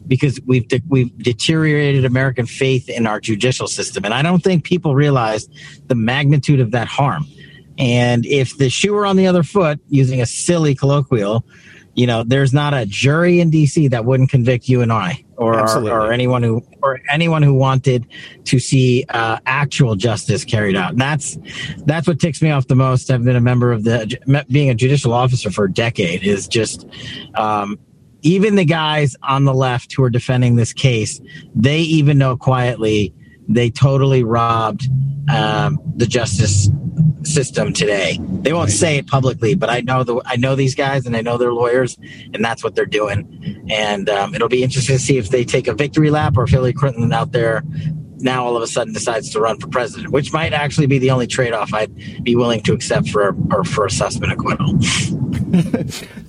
because 0.07 0.41
we've 0.47 0.67
de- 0.69 0.83
we've 0.89 1.17
deteriorated 1.19 2.05
American 2.05 2.47
faith 2.47 2.89
in 2.89 3.07
our 3.07 3.21
judicial 3.21 3.69
system, 3.69 4.05
and 4.05 4.15
I 4.15 4.23
don't 4.23 4.43
think 4.43 4.65
people 4.65 4.95
realize 4.95 5.49
the 5.87 5.95
magnitude 5.95 6.61
of 6.61 6.71
that 6.73 6.89
harm. 6.89 7.27
And 7.79 8.27
if 8.27 8.59
the 8.59 8.69
shoe 8.69 8.93
were 8.93 9.07
on 9.07 9.17
the 9.17 9.27
other 9.27 9.43
foot, 9.43 9.81
using 9.89 10.21
a 10.21 10.27
silly 10.27 10.75
colloquial, 10.75 11.45
you 11.95 12.07
know, 12.07 12.23
there's 12.23 12.53
not 12.53 12.73
a 12.73 12.87
jury 12.87 13.41
in 13.41 13.51
DC 13.51 13.91
that 13.91 14.05
wouldn't 14.05 14.31
convict 14.31 14.69
you 14.69 14.81
and 14.81 14.93
I, 14.93 15.25
or 15.37 15.59
or 15.89 16.13
anyone 16.13 16.43
who 16.43 16.65
or 16.83 17.01
anyone 17.11 17.43
who 17.43 17.55
wanted 17.55 18.07
to 18.45 18.59
see 18.59 19.05
uh, 19.09 19.39
actual 19.47 19.97
justice 19.97 20.45
carried 20.45 20.77
out. 20.77 20.93
And 20.93 21.01
that's 21.01 21.37
that's 21.87 22.07
what 22.07 22.21
ticks 22.21 22.41
me 22.43 22.51
off 22.51 22.69
the 22.69 22.77
most. 22.77 23.11
I've 23.11 23.25
been 23.25 23.37
a 23.37 23.41
member 23.41 23.73
of 23.73 23.85
the 23.85 24.45
being 24.49 24.71
a 24.71 24.75
judicial 24.75 25.13
officer 25.13 25.51
for 25.51 25.65
a 25.65 25.73
decade. 25.73 26.23
Is 26.23 26.47
just 26.47 26.87
um, 27.35 27.79
even 28.23 28.55
the 28.55 28.65
guys 28.65 29.17
on 29.23 29.45
the 29.45 29.55
left 29.55 29.93
who 29.93 30.05
are 30.05 30.11
defending 30.11 30.57
this 30.57 30.73
case, 30.73 31.21
they 31.55 31.81
even 31.81 32.19
know 32.19 32.37
quietly 32.37 33.15
they 33.51 33.69
totally 33.69 34.23
robbed 34.23 34.89
um, 35.29 35.81
the 35.97 36.07
justice 36.07 36.69
system 37.23 37.73
today. 37.73 38.19
They 38.21 38.53
won't 38.53 38.71
say 38.71 38.99
it 38.99 39.07
publicly, 39.07 39.55
but 39.55 39.71
I 39.71 39.81
know 39.81 40.05
the 40.05 40.21
I 40.25 40.37
know 40.37 40.55
these 40.55 40.75
guys 40.75 41.07
and 41.07 41.17
I 41.17 41.23
know 41.23 41.39
their 41.39 41.53
lawyers, 41.53 41.99
and 42.33 42.45
that's 42.45 42.65
what 42.65 42.75
they're 42.75 42.87
doing. 42.87 43.67
And 43.71 44.09
um, 44.09 44.35
it'll 44.35 44.49
be 44.49 44.63
interesting 44.63 44.97
to 44.97 45.03
see 45.03 45.19
if 45.19 45.31
they 45.31 45.45
take 45.45 45.67
a 45.67 45.75
victory 45.75 46.11
lap 46.11 46.37
or 46.37 46.45
if 46.45 46.51
Hillary 46.51 46.73
Clinton 46.73 47.13
out 47.13 47.33
there 47.33 47.63
now 48.23 48.45
all 48.45 48.57
of 48.57 48.63
a 48.63 48.67
sudden 48.67 48.93
decides 48.93 49.31
to 49.31 49.41
run 49.41 49.59
for 49.59 49.69
president, 49.69 50.13
which 50.13 50.33
might 50.33 50.53
actually 50.53 50.87
be 50.87 50.99
the 50.99 51.11
only 51.11 51.27
trade 51.27 51.53
off 51.53 51.73
I'd 51.73 51.95
be 52.23 52.37
willing 52.37 52.63
to 52.63 52.73
accept 52.73 53.09
for 53.09 53.35
or 53.51 53.65
for 53.65 53.87
a 53.87 53.89
Sussman 53.89 54.33
acquittal. 54.33 54.79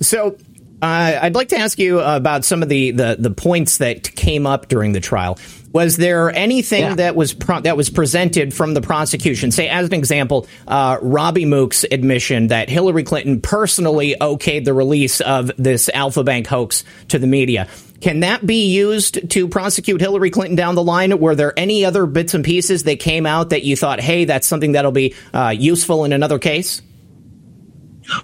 so 0.00 0.36
uh, 0.82 1.18
I'd 1.22 1.34
like 1.34 1.48
to 1.48 1.58
ask 1.58 1.78
you 1.78 2.00
about 2.00 2.44
some 2.44 2.62
of 2.62 2.68
the, 2.68 2.90
the, 2.92 3.16
the 3.18 3.30
points 3.30 3.78
that 3.78 4.14
came 4.16 4.46
up 4.46 4.68
during 4.68 4.92
the 4.92 5.00
trial. 5.00 5.38
Was 5.72 5.96
there 5.96 6.30
anything 6.30 6.82
yeah. 6.82 6.94
that 6.96 7.16
was 7.16 7.32
pro- 7.32 7.60
that 7.60 7.76
was 7.76 7.88
presented 7.88 8.52
from 8.52 8.74
the 8.74 8.82
prosecution? 8.82 9.50
Say, 9.50 9.68
as 9.68 9.86
an 9.86 9.94
example, 9.94 10.46
uh, 10.68 10.98
Robbie 11.00 11.46
Mook's 11.46 11.84
admission 11.90 12.48
that 12.48 12.68
Hillary 12.68 13.04
Clinton 13.04 13.40
personally 13.40 14.14
okayed 14.20 14.64
the 14.64 14.74
release 14.74 15.20
of 15.20 15.50
this 15.56 15.88
Alfa 15.88 16.24
Bank 16.24 16.46
hoax 16.46 16.84
to 17.08 17.18
the 17.18 17.26
media. 17.26 17.68
Can 18.02 18.20
that 18.20 18.44
be 18.44 18.66
used 18.66 19.30
to 19.30 19.48
prosecute 19.48 20.00
Hillary 20.00 20.30
Clinton 20.30 20.56
down 20.56 20.74
the 20.74 20.82
line? 20.82 21.18
Were 21.18 21.34
there 21.34 21.56
any 21.56 21.84
other 21.84 22.04
bits 22.04 22.34
and 22.34 22.44
pieces 22.44 22.82
that 22.82 22.98
came 22.98 23.26
out 23.26 23.50
that 23.50 23.62
you 23.62 23.76
thought, 23.76 24.00
hey, 24.00 24.24
that's 24.24 24.46
something 24.46 24.72
that'll 24.72 24.92
be 24.92 25.14
uh, 25.32 25.54
useful 25.56 26.04
in 26.04 26.12
another 26.12 26.38
case? 26.38 26.82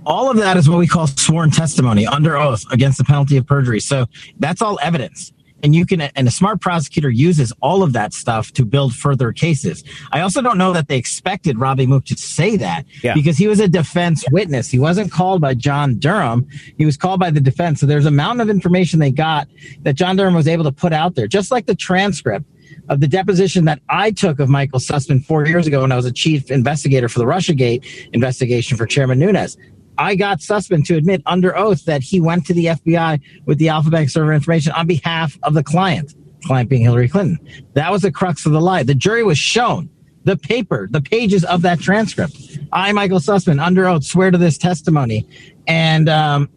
All 0.05 0.31
of 0.31 0.38
that 0.38 0.57
is 0.57 0.69
what 0.69 0.78
we 0.78 0.88
call 0.88 1.07
sworn 1.07 1.52
testimony 1.52 2.07
under 2.07 2.37
oath 2.37 2.64
against 2.73 2.99
the 2.99 3.05
penalty 3.05 3.37
of 3.37 3.47
perjury. 3.47 3.78
So 3.78 4.07
that's 4.38 4.61
all 4.61 4.78
evidence 4.83 5.33
and 5.62 5.75
you 5.75 5.85
can 5.85 6.00
and 6.00 6.29
a 6.29 6.31
smart 6.31 6.61
prosecutor 6.61 7.11
uses 7.11 7.53
all 7.61 7.83
of 7.83 7.93
that 7.93 8.12
stuff 8.12 8.53
to 8.53 8.65
build 8.65 8.95
further 8.95 9.33
cases 9.33 9.85
i 10.12 10.21
also 10.21 10.41
don't 10.41 10.59
know 10.59 10.73
that 10.73 10.88
they 10.88 10.97
expected 10.97 11.59
robbie 11.59 11.87
mook 11.87 12.05
to 12.05 12.17
say 12.17 12.57
that 12.57 12.85
yeah. 13.03 13.15
because 13.15 13.37
he 13.37 13.49
was 13.49 13.61
a 13.61 13.69
defense 13.69 14.25
witness 14.31 14.71
he 14.71 14.79
wasn't 14.79 15.11
called 15.11 15.41
by 15.41 15.55
john 15.55 15.99
durham 15.99 16.47
he 16.77 16.85
was 16.85 16.97
called 16.97 17.21
by 17.21 17.31
the 17.31 17.41
defense 17.41 17.81
so 17.81 17.87
there's 17.87 18.07
a 18.07 18.11
mountain 18.11 18.41
of 18.41 18.50
information 18.50 18.99
they 18.99 19.11
got 19.11 19.49
that 19.83 19.95
john 19.95 20.17
durham 20.17 20.35
was 20.35 20.49
able 20.49 20.65
to 20.65 20.73
put 20.73 20.93
out 20.93 21.15
there 21.15 21.27
just 21.27 21.50
like 21.50 21.67
the 21.67 21.75
transcript 21.75 22.47
of 22.88 23.00
the 23.00 23.09
deposition 23.09 23.65
that 23.67 23.81
I 23.88 24.11
took 24.11 24.41
of 24.41 24.49
Michael 24.49 24.79
Sussman 24.79 25.25
four 25.25 25.47
years 25.47 25.67
ago 25.67 25.83
when 25.83 25.93
I 25.93 25.97
was 25.97 26.07
a 26.07 26.12
chief 26.12 26.50
investigator 26.50 27.09
for 27.09 27.19
the 27.19 27.25
Russiagate 27.25 27.85
investigation 28.12 28.77
for 28.77 28.87
Chairman 28.87 29.19
Nunes. 29.19 29.57
I 29.99 30.14
got 30.14 30.38
Sussman 30.38 30.85
to 30.87 30.97
admit 30.97 31.23
under 31.26 31.57
oath 31.57 31.85
that 31.85 32.02
he 32.02 32.21
went 32.21 32.47
to 32.47 32.55
the 32.55 32.67
FBI 32.67 33.21
with 33.47 33.59
the 33.59 33.69
Bank 33.90 34.09
server 34.11 34.33
information 34.33 34.73
on 34.73 34.87
behalf 34.87 35.37
of 35.43 35.55
the 35.55 35.62
client, 35.62 36.14
client 36.45 36.71
being 36.71 36.83
Hillary 36.83 37.09
Clinton. 37.09 37.38
That 37.75 37.90
was 37.90 38.02
the 38.02 38.12
crux 38.12 38.47
of 38.47 38.52
the 38.52 38.61
lie. 38.61 38.85
The 38.85 38.95
jury 38.95 39.25
was 39.25 39.38
shown 39.38 39.90
the 40.25 40.37
paper, 40.37 40.88
the 40.90 41.00
pages 41.00 41.45
of 41.45 41.62
that 41.62 41.81
transcript. 41.81 42.59
I, 42.73 42.93
Michael 42.93 43.19
Sussman, 43.19 43.61
under 43.61 43.88
oath, 43.88 44.05
swear 44.05 44.31
to 44.31 44.38
this 44.38 44.57
testimony, 44.57 45.26
and 45.67 46.09
um, 46.09 46.49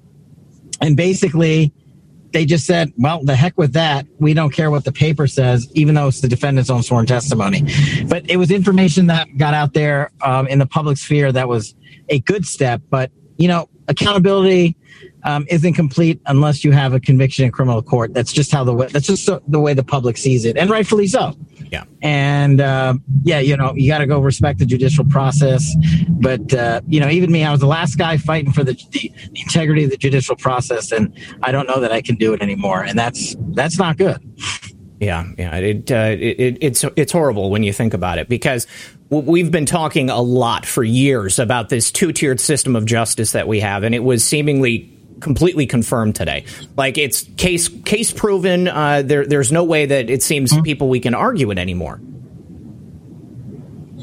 and 0.80 0.96
basically 0.96 1.74
they 2.32 2.46
just 2.46 2.66
said, 2.66 2.94
well, 2.98 3.24
the 3.24 3.36
heck 3.36 3.58
with 3.58 3.74
that. 3.74 4.06
We 4.20 4.34
don't 4.34 4.52
care 4.52 4.72
what 4.72 4.86
the 4.86 4.92
paper 4.92 5.28
says, 5.28 5.70
even 5.74 5.96
though 5.96 6.08
it's 6.08 6.22
the 6.22 6.30
defendant's 6.30 6.70
own 6.70 6.82
sworn 6.82 7.06
testimony. 7.06 7.66
But 8.08 8.30
it 8.30 8.38
was 8.38 8.52
information 8.52 9.08
that 9.08 9.36
got 9.38 9.54
out 9.54 9.74
there 9.74 10.12
um, 10.22 10.48
in 10.48 10.60
the 10.60 10.66
public 10.66 10.98
sphere 10.98 11.32
that 11.34 11.50
was 11.50 11.76
a 12.08 12.20
good 12.20 12.46
step, 12.46 12.82
but 12.90 13.12
you 13.42 13.48
know, 13.48 13.68
accountability 13.88 14.78
um, 15.24 15.46
isn't 15.50 15.74
complete 15.74 16.22
unless 16.28 16.64
you 16.64 16.72
have 16.72 16.94
a 16.94 17.00
conviction 17.00 17.46
in 17.46 17.52
criminal 17.52 17.82
court. 17.82 18.14
That's 18.14 18.32
just 18.32 18.52
how 18.52 18.64
the 18.64 18.74
way, 18.74 18.88
that's 18.88 19.08
just 19.08 19.28
the 19.48 19.60
way 19.60 19.74
the 19.74 19.84
public 19.84 20.18
sees 20.18 20.46
it, 20.46 20.58
and 20.58 20.70
rightfully 20.70 21.08
so. 21.08 21.36
Yeah. 21.72 21.86
And 22.02 22.62
uh, 22.62 22.96
yeah, 23.24 23.40
you 23.40 23.56
know, 23.58 23.74
you 23.76 23.90
got 23.90 24.00
to 24.00 24.06
go 24.06 24.20
respect 24.20 24.60
the 24.60 24.66
judicial 24.66 25.06
process. 25.06 25.76
But 26.10 26.54
uh, 26.54 26.82
you 26.88 27.00
know, 27.00 27.10
even 27.10 27.32
me, 27.32 27.44
I 27.44 27.52
was 27.52 27.62
the 27.62 27.68
last 27.68 27.98
guy 27.98 28.18
fighting 28.18 28.52
for 28.52 28.64
the, 28.64 28.74
the, 28.92 29.12
the 29.32 29.40
integrity 29.42 29.86
of 29.86 29.90
the 29.90 29.98
judicial 29.98 30.36
process, 30.36 30.92
and 30.92 31.18
I 31.42 31.52
don't 31.52 31.68
know 31.68 31.80
that 31.80 31.92
I 31.92 32.02
can 32.02 32.16
do 32.16 32.34
it 32.34 32.42
anymore, 32.42 32.84
and 32.84 32.98
that's 32.98 33.36
that's 33.54 33.78
not 33.78 33.98
good. 33.98 34.20
Yeah, 35.00 35.26
yeah, 35.36 35.56
it, 35.56 35.92
uh, 35.92 36.16
it, 36.20 36.58
it's 36.62 36.86
it's 36.96 37.12
horrible 37.12 37.50
when 37.50 37.64
you 37.64 37.74
think 37.74 37.96
about 37.96 38.20
it 38.20 38.30
because 38.30 38.68
we've 39.12 39.52
been 39.52 39.66
talking 39.66 40.10
a 40.10 40.22
lot 40.22 40.66
for 40.66 40.84
years 40.84 41.38
about 41.38 41.70
this 41.70 41.92
two 41.92 42.14
tiered 42.14 42.40
system 42.40 42.76
of 42.76 42.86
justice 42.86 43.34
that 43.34 43.48
we 43.48 43.60
have, 43.60 43.84
and 43.84 43.94
it 43.94 44.04
was 44.04 44.24
seemingly 44.24 44.98
completely 45.20 45.68
confirmed 45.68 46.16
today. 46.16 46.46
Like 46.78 46.98
it's 46.98 47.24
case 47.38 47.68
case 47.68 48.12
proven. 48.12 48.68
Uh, 48.68 49.04
there, 49.04 49.26
there's 49.26 49.52
no 49.52 49.64
way 49.64 49.86
that 49.86 50.10
it 50.10 50.24
seems 50.24 50.52
mm-hmm. 50.52 50.64
people 50.64 50.90
we 50.90 51.00
can 51.00 51.14
argue 51.14 51.52
it 51.52 51.60
anymore. 51.60 52.00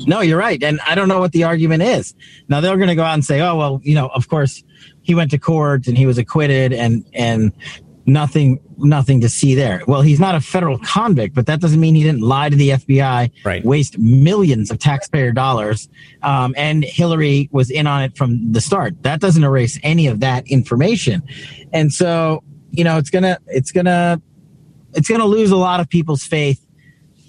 No, 0.07 0.21
you're 0.21 0.39
right, 0.39 0.63
and 0.63 0.79
I 0.87 0.95
don't 0.95 1.09
know 1.09 1.19
what 1.19 1.33
the 1.33 1.45
argument 1.45 1.83
is. 1.83 2.15
Now 2.49 2.61
they're 2.61 2.77
going 2.77 2.89
to 2.89 2.95
go 2.95 3.03
out 3.03 3.15
and 3.15 3.25
say, 3.25 3.41
"Oh, 3.41 3.57
well, 3.57 3.81
you 3.83 3.95
know, 3.95 4.09
of 4.09 4.29
course." 4.29 4.63
He 5.01 5.15
went 5.15 5.31
to 5.31 5.39
court 5.39 5.87
and 5.87 5.97
he 5.97 6.05
was 6.05 6.19
acquitted, 6.19 6.75
and 6.75 7.03
and 7.15 7.53
nothing 8.09 8.59
nothing 8.79 9.21
to 9.21 9.29
see 9.29 9.55
there. 9.55 9.83
Well, 9.87 10.01
he's 10.01 10.19
not 10.19 10.35
a 10.35 10.41
federal 10.41 10.79
convict, 10.79 11.35
but 11.35 11.47
that 11.47 11.61
doesn't 11.61 11.79
mean 11.79 11.95
he 11.95 12.03
didn't 12.03 12.23
lie 12.23 12.49
to 12.49 12.57
the 12.57 12.71
FBI, 12.71 13.31
right. 13.45 13.65
waste 13.65 13.99
millions 13.99 14.71
of 14.71 14.79
taxpayer 14.79 15.33
dollars, 15.33 15.89
um, 16.23 16.55
and 16.57 16.85
Hillary 16.85 17.49
was 17.53 17.71
in 17.71 17.87
on 17.87 18.03
it 18.03 18.17
from 18.17 18.53
the 18.53 18.61
start. 18.61 19.01
That 19.03 19.21
doesn't 19.21 19.45
erase 19.45 19.79
any 19.83 20.07
of 20.07 20.21
that 20.21 20.47
information, 20.49 21.23
and 21.73 21.93
so 21.93 22.43
you 22.71 22.83
know 22.83 22.99
it's 22.99 23.11
gonna 23.11 23.39
it's 23.47 23.71
gonna 23.71 24.21
it's 24.95 25.09
gonna 25.09 25.27
lose 25.27 25.51
a 25.51 25.57
lot 25.57 25.81
of 25.81 25.89
people's 25.89 26.25
faith. 26.25 26.65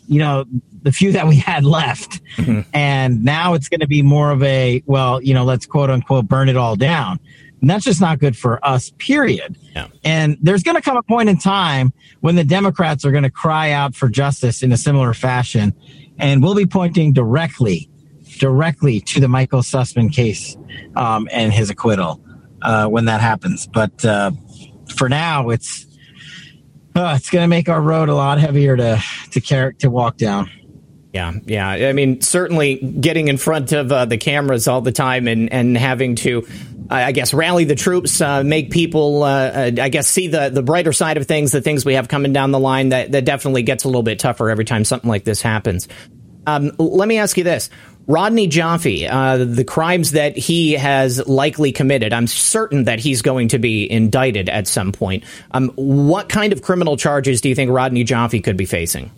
You 0.08 0.20
know, 0.20 0.46
the 0.82 0.92
few 0.92 1.12
that 1.12 1.28
we 1.28 1.36
had 1.36 1.64
left, 1.64 2.24
mm-hmm. 2.38 2.62
and 2.74 3.24
now 3.24 3.54
it's 3.54 3.70
going 3.70 3.82
to 3.82 3.88
be 3.88 4.02
more 4.02 4.32
of 4.32 4.42
a 4.42 4.82
well, 4.88 5.22
you 5.22 5.36
know, 5.36 5.44
let's 5.44 5.68
quote 5.68 5.92
unquote 5.92 6.28
burn 6.28 6.50
it 6.50 6.58
all 6.58 6.76
down. 6.76 7.20
And 7.62 7.70
that's 7.70 7.84
just 7.84 8.00
not 8.00 8.20
good 8.20 8.38
for 8.38 8.66
us, 8.66 8.92
period. 8.98 9.58
Yeah. 9.76 9.88
And 10.04 10.38
there's 10.42 10.64
going 10.64 10.76
to 10.76 10.82
come 10.82 10.98
a 10.98 11.04
point 11.04 11.30
in 11.30 11.38
time 11.38 11.94
when 12.22 12.36
the 12.36 12.44
Democrats 12.44 13.04
are 13.06 13.12
going 13.12 13.24
to 13.24 13.30
cry 13.30 13.72
out 13.72 13.96
for 13.96 14.08
justice 14.08 14.64
in 14.64 14.72
a 14.72 14.78
similar 14.78 15.14
fashion. 15.14 15.74
And 16.18 16.42
we'll 16.42 16.56
be 16.56 16.66
pointing 16.66 17.14
directly, 17.14 17.90
directly 18.40 19.02
to 19.02 19.20
the 19.20 19.28
Michael 19.28 19.62
Sussman 19.62 20.12
case 20.12 20.58
um, 20.96 21.28
and 21.32 21.52
his 21.52 21.70
acquittal 21.70 22.22
uh, 22.62 22.88
when 22.88 23.06
that 23.06 23.22
happens. 23.22 23.68
But 23.68 24.04
uh, 24.06 24.32
for 24.96 25.10
now, 25.10 25.50
it's 25.50 25.86
uh, 26.96 27.14
it's 27.16 27.30
going 27.30 27.44
to 27.44 27.48
make 27.48 27.70
our 27.70 27.82
road 27.82 28.10
a 28.10 28.16
lot 28.16 28.40
heavier 28.40 28.76
to 28.76 29.02
to 29.32 29.42
carry 29.42 29.76
to 29.76 29.90
walk 29.90 30.18
down. 30.18 30.50
Yeah, 31.14 31.34
yeah. 31.46 31.68
I 31.68 31.94
mean, 31.94 32.22
certainly 32.22 32.76
getting 32.76 33.30
in 33.30 33.38
front 33.38 33.72
of 33.72 33.92
uh, 33.92 34.06
the 34.06 34.18
cameras 34.18 34.68
all 34.68 34.82
the 34.82 34.92
time 34.92 35.28
and, 35.28 35.52
and 35.52 35.76
having 35.76 36.16
to 36.18 36.48
I 36.90 37.12
guess, 37.12 37.34
rally 37.34 37.66
the 37.66 37.76
troops, 37.76 38.20
uh, 38.20 38.44
make 38.44 38.72
people, 38.72 39.24
uh, 39.24 39.28
uh, 39.28 39.72
I 39.80 39.90
guess, 39.90 40.08
see 40.08 40.28
the, 40.28 40.50
the 40.50 40.64
brighter 40.64 40.92
side 40.92 41.18
of 41.18 41.28
things, 41.28 41.52
the 41.52 41.62
things 41.62 41.86
we 41.86 41.94
have 41.94 42.08
coming 42.08 42.34
down 42.34 42.52
the 42.52 42.60
line. 42.60 42.90
That, 42.90 43.12
that 43.12 43.26
definitely 43.26 43.64
gets 43.64 43.84
a 43.84 43.88
little 43.88 44.04
bit 44.04 44.20
tougher 44.20 44.50
every 44.50 44.66
time 44.66 44.84
something 44.84 45.10
like 45.10 45.24
this 45.24 45.42
happens. 45.42 45.88
Um, 46.48 46.72
let 46.80 47.08
me 47.08 47.18
ask 47.18 47.38
you 47.38 47.44
this. 47.44 47.70
Rodney 48.08 48.48
Joffe, 48.48 49.08
uh, 49.08 49.38
the 49.38 49.64
crimes 49.64 50.12
that 50.12 50.36
he 50.36 50.74
has 50.74 51.28
likely 51.28 51.72
committed, 51.72 52.12
I'm 52.12 52.26
certain 52.26 52.86
that 52.86 53.00
he's 53.00 53.22
going 53.22 53.50
to 53.50 53.60
be 53.60 53.90
indicted 53.90 54.50
at 54.50 54.66
some 54.66 54.92
point. 54.92 55.24
Um, 55.52 55.70
what 55.76 56.28
kind 56.28 56.52
of 56.52 56.64
criminal 56.64 56.98
charges 56.98 57.40
do 57.40 57.50
you 57.50 57.56
think 57.56 57.70
Rodney 57.70 58.04
Joffe 58.04 58.44
could 58.44 58.58
be 58.58 58.66
facing? 58.66 59.12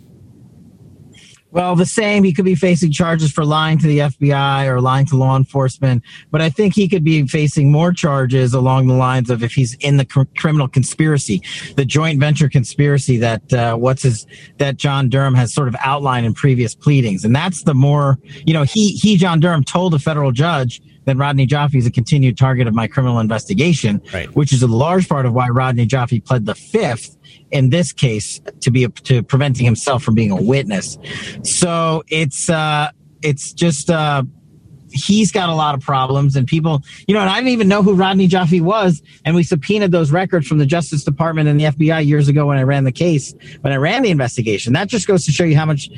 Well, 1.52 1.76
the 1.76 1.84
same. 1.86 2.24
He 2.24 2.32
could 2.32 2.46
be 2.46 2.54
facing 2.54 2.92
charges 2.92 3.30
for 3.30 3.44
lying 3.44 3.76
to 3.78 3.86
the 3.86 3.98
FBI 3.98 4.66
or 4.66 4.80
lying 4.80 5.04
to 5.06 5.16
law 5.16 5.36
enforcement, 5.36 6.02
but 6.30 6.40
I 6.40 6.48
think 6.48 6.74
he 6.74 6.88
could 6.88 7.04
be 7.04 7.26
facing 7.26 7.70
more 7.70 7.92
charges 7.92 8.54
along 8.54 8.86
the 8.86 8.94
lines 8.94 9.28
of 9.28 9.42
if 9.42 9.52
he's 9.52 9.74
in 9.74 9.98
the 9.98 10.06
cr- 10.06 10.22
criminal 10.38 10.66
conspiracy, 10.66 11.42
the 11.76 11.84
joint 11.84 12.18
venture 12.18 12.48
conspiracy 12.48 13.18
that 13.18 13.52
uh, 13.52 13.76
what's 13.76 14.02
his 14.02 14.26
that 14.56 14.78
John 14.78 15.10
Durham 15.10 15.34
has 15.34 15.52
sort 15.52 15.68
of 15.68 15.76
outlined 15.80 16.24
in 16.24 16.32
previous 16.32 16.74
pleadings, 16.74 17.22
and 17.22 17.36
that's 17.36 17.64
the 17.64 17.74
more 17.74 18.18
you 18.46 18.54
know. 18.54 18.62
He 18.62 18.92
he 18.92 19.18
John 19.18 19.38
Durham 19.38 19.62
told 19.62 19.92
a 19.92 19.98
federal 19.98 20.32
judge 20.32 20.80
that 21.04 21.16
Rodney 21.16 21.46
Joffe 21.46 21.74
is 21.74 21.86
a 21.86 21.90
continued 21.90 22.38
target 22.38 22.66
of 22.66 22.74
my 22.74 22.86
criminal 22.86 23.18
investigation, 23.18 24.00
right. 24.14 24.28
which 24.34 24.52
is 24.52 24.62
a 24.62 24.66
large 24.66 25.08
part 25.08 25.26
of 25.26 25.34
why 25.34 25.48
Rodney 25.48 25.86
Joffe 25.86 26.24
pled 26.24 26.46
the 26.46 26.54
fifth 26.54 27.16
in 27.52 27.70
this 27.70 27.92
case 27.92 28.40
to 28.60 28.70
be 28.70 28.88
to 28.88 29.22
preventing 29.22 29.64
himself 29.64 30.02
from 30.02 30.14
being 30.14 30.30
a 30.30 30.42
witness. 30.42 30.98
So 31.44 32.02
it's 32.08 32.50
uh, 32.50 32.90
it's 33.20 33.52
just 33.52 33.90
uh, 33.90 34.24
he's 34.90 35.30
got 35.30 35.50
a 35.50 35.54
lot 35.54 35.74
of 35.74 35.82
problems, 35.82 36.34
and 36.34 36.46
people, 36.46 36.82
you 37.06 37.14
know, 37.14 37.20
and 37.20 37.30
I 37.30 37.36
didn't 37.36 37.50
even 37.50 37.68
know 37.68 37.82
who 37.82 37.94
Rodney 37.94 38.26
Joffe 38.26 38.60
was, 38.60 39.02
and 39.24 39.36
we 39.36 39.42
subpoenaed 39.42 39.92
those 39.92 40.10
records 40.10 40.48
from 40.48 40.58
the 40.58 40.66
Justice 40.66 41.04
Department 41.04 41.48
and 41.48 41.60
the 41.60 41.64
FBI 41.64 42.04
years 42.06 42.26
ago 42.26 42.46
when 42.46 42.56
I 42.56 42.62
ran 42.62 42.84
the 42.84 42.92
case, 42.92 43.34
when 43.60 43.72
I 43.72 43.76
ran 43.76 44.02
the 44.02 44.10
investigation. 44.10 44.72
That 44.72 44.88
just 44.88 45.06
goes 45.06 45.24
to 45.26 45.32
show 45.32 45.44
you 45.44 45.56
how 45.56 45.66
much 45.66 45.90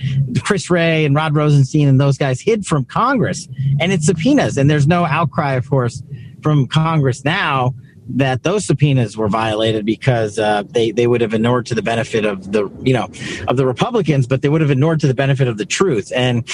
Chris 0.42 0.68
Wray 0.70 1.04
and 1.04 1.14
Rod 1.14 1.34
Rosenstein 1.34 1.88
and 1.88 2.00
those 2.00 2.18
guys 2.18 2.40
hid 2.40 2.66
from 2.66 2.84
Congress, 2.84 3.49
and 3.80 3.92
it's 3.92 4.06
subpoenas, 4.06 4.58
and 4.58 4.68
there's 4.68 4.88
no 4.88 5.04
outcry, 5.04 5.52
of 5.54 5.70
course, 5.70 6.02
from 6.42 6.66
Congress 6.66 7.25
now 7.25 7.75
that 8.08 8.42
those 8.42 8.66
subpoenas 8.66 9.16
were 9.16 9.28
violated 9.28 9.87
because 9.87 10.38
uh, 10.38 10.62
they 10.68 10.90
they 10.90 11.06
would 11.06 11.20
have 11.20 11.34
ignored 11.34 11.66
to 11.66 11.75
the 11.75 11.82
benefit 11.82 12.25
of 12.25 12.52
the 12.52 12.70
you 12.82 12.92
know 12.92 13.08
of 13.49 13.56
the 13.56 13.66
Republicans, 13.66 14.26
but 14.26 14.42
they 14.42 14.49
would 14.49 14.61
have 14.61 14.70
ignored 14.70 15.00
to 15.00 15.06
the 15.06 15.14
benefit 15.14 15.49
of 15.49 15.58
the 15.58 15.66
truth. 15.66 16.12
And 16.14 16.49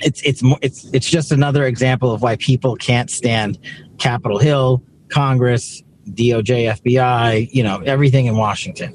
it's 0.00 0.22
it's 0.22 0.42
it's 0.62 0.84
it's 0.92 1.10
just 1.10 1.32
another 1.32 1.64
example 1.66 2.12
of 2.12 2.22
why 2.22 2.36
people 2.36 2.76
can't 2.76 3.10
stand 3.10 3.58
Capitol 3.98 4.38
Hill, 4.38 4.82
Congress, 5.10 5.82
DOJ, 6.10 6.80
FBI, 6.80 7.48
you 7.52 7.62
know, 7.62 7.80
everything 7.80 8.26
in 8.26 8.36
Washington. 8.36 8.94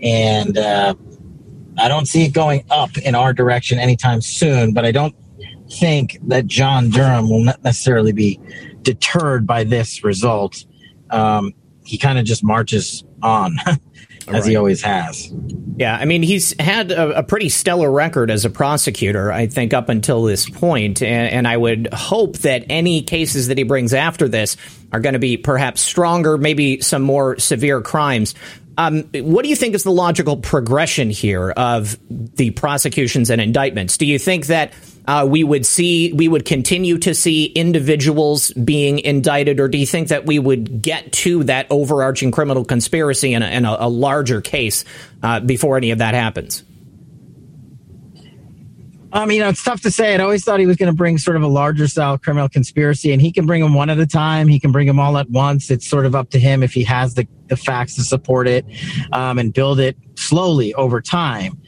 And 0.00 0.58
uh, 0.58 0.94
I 1.78 1.88
don't 1.88 2.06
see 2.06 2.24
it 2.24 2.32
going 2.32 2.64
up 2.70 2.96
in 2.98 3.14
our 3.14 3.32
direction 3.32 3.78
anytime 3.78 4.20
soon, 4.20 4.72
but 4.72 4.84
I 4.84 4.92
don't 4.92 5.14
think 5.70 6.18
that 6.28 6.46
John 6.46 6.90
Durham 6.90 7.28
will 7.28 7.44
necessarily 7.44 8.12
be 8.12 8.40
deterred 8.82 9.46
by 9.46 9.64
this 9.64 10.04
result. 10.04 10.64
Um, 11.10 11.54
he 11.84 11.98
kind 11.98 12.18
of 12.18 12.24
just 12.24 12.42
marches 12.42 13.04
on 13.22 13.56
as 13.66 13.78
right. 14.28 14.44
he 14.44 14.56
always 14.56 14.82
has. 14.82 15.32
Yeah, 15.76 15.96
I 15.96 16.04
mean, 16.04 16.22
he's 16.22 16.58
had 16.60 16.90
a, 16.90 17.18
a, 17.18 17.22
pretty 17.22 17.48
stellar 17.48 17.90
record 17.90 18.30
as 18.30 18.44
a 18.44 18.50
prosecutor, 18.50 19.30
I 19.30 19.46
think, 19.46 19.74
up 19.74 19.88
until 19.88 20.22
this 20.22 20.48
point, 20.48 21.02
and, 21.02 21.30
and 21.30 21.48
I 21.48 21.56
would 21.56 21.88
hope 21.92 22.38
that 22.38 22.64
any 22.70 23.02
cases 23.02 23.48
that 23.48 23.58
he 23.58 23.64
brings 23.64 23.92
after 23.92 24.26
this 24.26 24.56
are 24.92 25.00
going 25.00 25.12
to 25.12 25.18
be 25.18 25.36
perhaps 25.36 25.82
stronger, 25.82 26.38
maybe 26.38 26.80
some 26.80 27.02
more 27.02 27.38
severe 27.38 27.82
crimes. 27.82 28.34
Um, 28.78 29.04
what 29.14 29.42
do 29.42 29.48
you 29.48 29.56
think 29.56 29.74
is 29.74 29.84
the 29.84 29.92
logical 29.92 30.36
progression 30.36 31.10
here 31.10 31.50
of 31.50 31.98
the 32.08 32.50
prosecutions 32.50 33.30
and 33.30 33.40
indictments? 33.40 33.96
Do 33.96 34.06
you 34.06 34.18
think 34.18 34.46
that 34.46 34.72
uh, 35.06 35.26
we 35.28 35.44
would 35.44 35.64
see, 35.64 36.12
we 36.12 36.28
would 36.28 36.44
continue 36.44 36.98
to 36.98 37.14
see 37.14 37.46
individuals 37.46 38.50
being 38.52 38.98
indicted, 38.98 39.60
or 39.60 39.68
do 39.68 39.78
you 39.78 39.86
think 39.86 40.08
that 40.08 40.26
we 40.26 40.38
would 40.38 40.82
get 40.82 41.12
to 41.12 41.44
that 41.44 41.66
overarching 41.70 42.32
criminal 42.32 42.64
conspiracy 42.64 43.32
in 43.32 43.42
a, 43.42 43.62
a, 43.64 43.86
a 43.86 43.88
larger 43.88 44.40
case 44.40 44.84
uh, 45.22 45.40
before 45.40 45.76
any 45.76 45.90
of 45.92 45.98
that 45.98 46.14
happens? 46.14 46.64
You 49.14 49.40
know, 49.40 49.48
it's 49.48 49.62
tough 49.62 49.80
to 49.82 49.90
say. 49.90 50.14
I'd 50.14 50.20
always 50.20 50.44
thought 50.44 50.60
he 50.60 50.66
was 50.66 50.76
going 50.76 50.90
to 50.90 50.96
bring 50.96 51.16
sort 51.16 51.36
of 51.36 51.42
a 51.42 51.46
larger 51.46 51.88
style 51.88 52.18
criminal 52.18 52.48
conspiracy, 52.48 53.12
and 53.12 53.22
he 53.22 53.32
can 53.32 53.46
bring 53.46 53.62
them 53.62 53.74
one 53.74 53.88
at 53.88 53.98
a 53.98 54.06
time. 54.06 54.48
He 54.48 54.60
can 54.60 54.72
bring 54.72 54.86
them 54.86 54.98
all 54.98 55.16
at 55.16 55.30
once. 55.30 55.70
It's 55.70 55.88
sort 55.88 56.06
of 56.06 56.14
up 56.14 56.30
to 56.30 56.38
him 56.38 56.62
if 56.62 56.72
he 56.72 56.82
has 56.84 57.14
the, 57.14 57.26
the 57.46 57.56
facts 57.56 57.94
to 57.96 58.02
support 58.02 58.46
it 58.46 58.66
um, 59.12 59.38
and 59.38 59.52
build 59.52 59.80
it 59.80 59.96
slowly 60.16 60.74
over 60.74 61.00
time. 61.00 61.58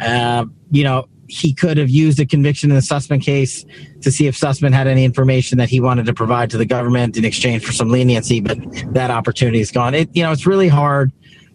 Uh, 0.00 0.46
you 0.70 0.84
know, 0.84 1.08
he 1.28 1.54
could 1.54 1.78
have 1.78 1.88
used 1.88 2.20
a 2.20 2.26
conviction 2.26 2.70
in 2.70 2.76
the 2.76 2.82
Sussman 2.82 3.22
case 3.22 3.64
to 4.02 4.10
see 4.10 4.26
if 4.26 4.36
Sussman 4.38 4.72
had 4.72 4.86
any 4.86 5.04
information 5.04 5.58
that 5.58 5.70
he 5.70 5.80
wanted 5.80 6.06
to 6.06 6.14
provide 6.14 6.50
to 6.50 6.58
the 6.58 6.66
government 6.66 7.16
in 7.16 7.24
exchange 7.24 7.64
for 7.64 7.72
some 7.72 7.88
leniency, 7.88 8.40
but 8.40 8.58
that 8.92 9.10
opportunity 9.10 9.60
is 9.60 9.70
gone. 9.70 9.94
It, 9.94 10.10
you 10.14 10.22
know, 10.22 10.30
it's 10.30 10.46
really 10.46 10.68
hard 10.68 11.10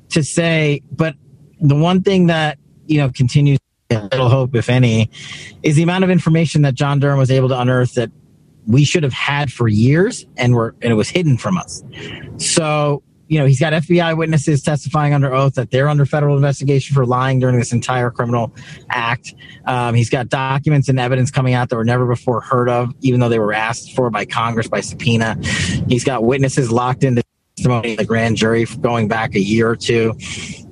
to 0.10 0.24
say, 0.24 0.82
but 0.92 1.16
the 1.62 1.76
one 1.76 2.02
thing 2.02 2.28
that, 2.28 2.58
you 2.88 2.98
know, 2.98 3.10
continues 3.12 3.60
little 3.90 4.30
hope, 4.30 4.56
if 4.56 4.70
any, 4.70 5.10
is 5.64 5.76
the 5.76 5.84
amount 5.84 6.04
of 6.04 6.10
information 6.10 6.62
that 6.64 6.76
John 6.76 7.00
Durham 7.00 7.18
was 7.18 7.32
able 7.32 7.50
to 7.50 7.60
unearth 7.60 7.94
that 7.96 8.12
we 8.68 8.84
should 8.84 9.04
have 9.04 9.14
had 9.14 9.52
for 9.52 9.68
years 9.68 10.26
and 10.36 10.54
were 10.54 10.76
and 10.82 10.92
it 10.92 10.96
was 10.96 11.10
hidden 11.10 11.38
from 11.38 11.58
us. 11.58 11.84
So, 12.38 13.02
you 13.30 13.40
know, 13.40 13.46
he's 13.46 13.60
got 13.60 13.74
FBI 13.74 14.18
witnesses 14.18 14.62
testifying 14.62 15.14
under 15.14 15.34
oath 15.34 15.56
that 15.56 15.72
they're 15.72 15.88
under 15.88 16.06
federal 16.06 16.36
investigation 16.36 16.94
for 16.94 17.06
lying 17.06 17.40
during 17.40 17.58
this 17.58 17.72
entire 17.72 18.12
criminal 18.12 18.54
act. 18.90 19.34
Um, 19.66 19.96
he's 19.96 20.10
got 20.10 20.30
documents 20.30 20.90
and 20.90 21.00
evidence 21.00 21.32
coming 21.32 21.54
out 21.54 21.70
that 21.70 21.76
were 21.76 21.86
never 21.86 22.06
before 22.06 22.42
heard 22.42 22.70
of, 22.70 22.94
even 23.02 23.20
though 23.20 23.30
they 23.30 23.40
were 23.40 23.54
asked 23.54 23.96
for 23.96 24.10
by 24.10 24.26
Congress 24.26 24.68
by 24.68 24.82
subpoena. 24.82 25.38
He's 25.88 26.04
got 26.04 26.24
witnesses 26.24 26.72
locked 26.72 27.04
into 27.04 27.24
testimony 27.68 27.92
in 27.92 27.98
the 27.98 28.06
grand 28.06 28.38
jury 28.38 28.66
going 28.82 29.08
back 29.08 29.36
a 29.36 29.40
year 29.40 29.70
or 29.70 29.76
two. 29.76 30.14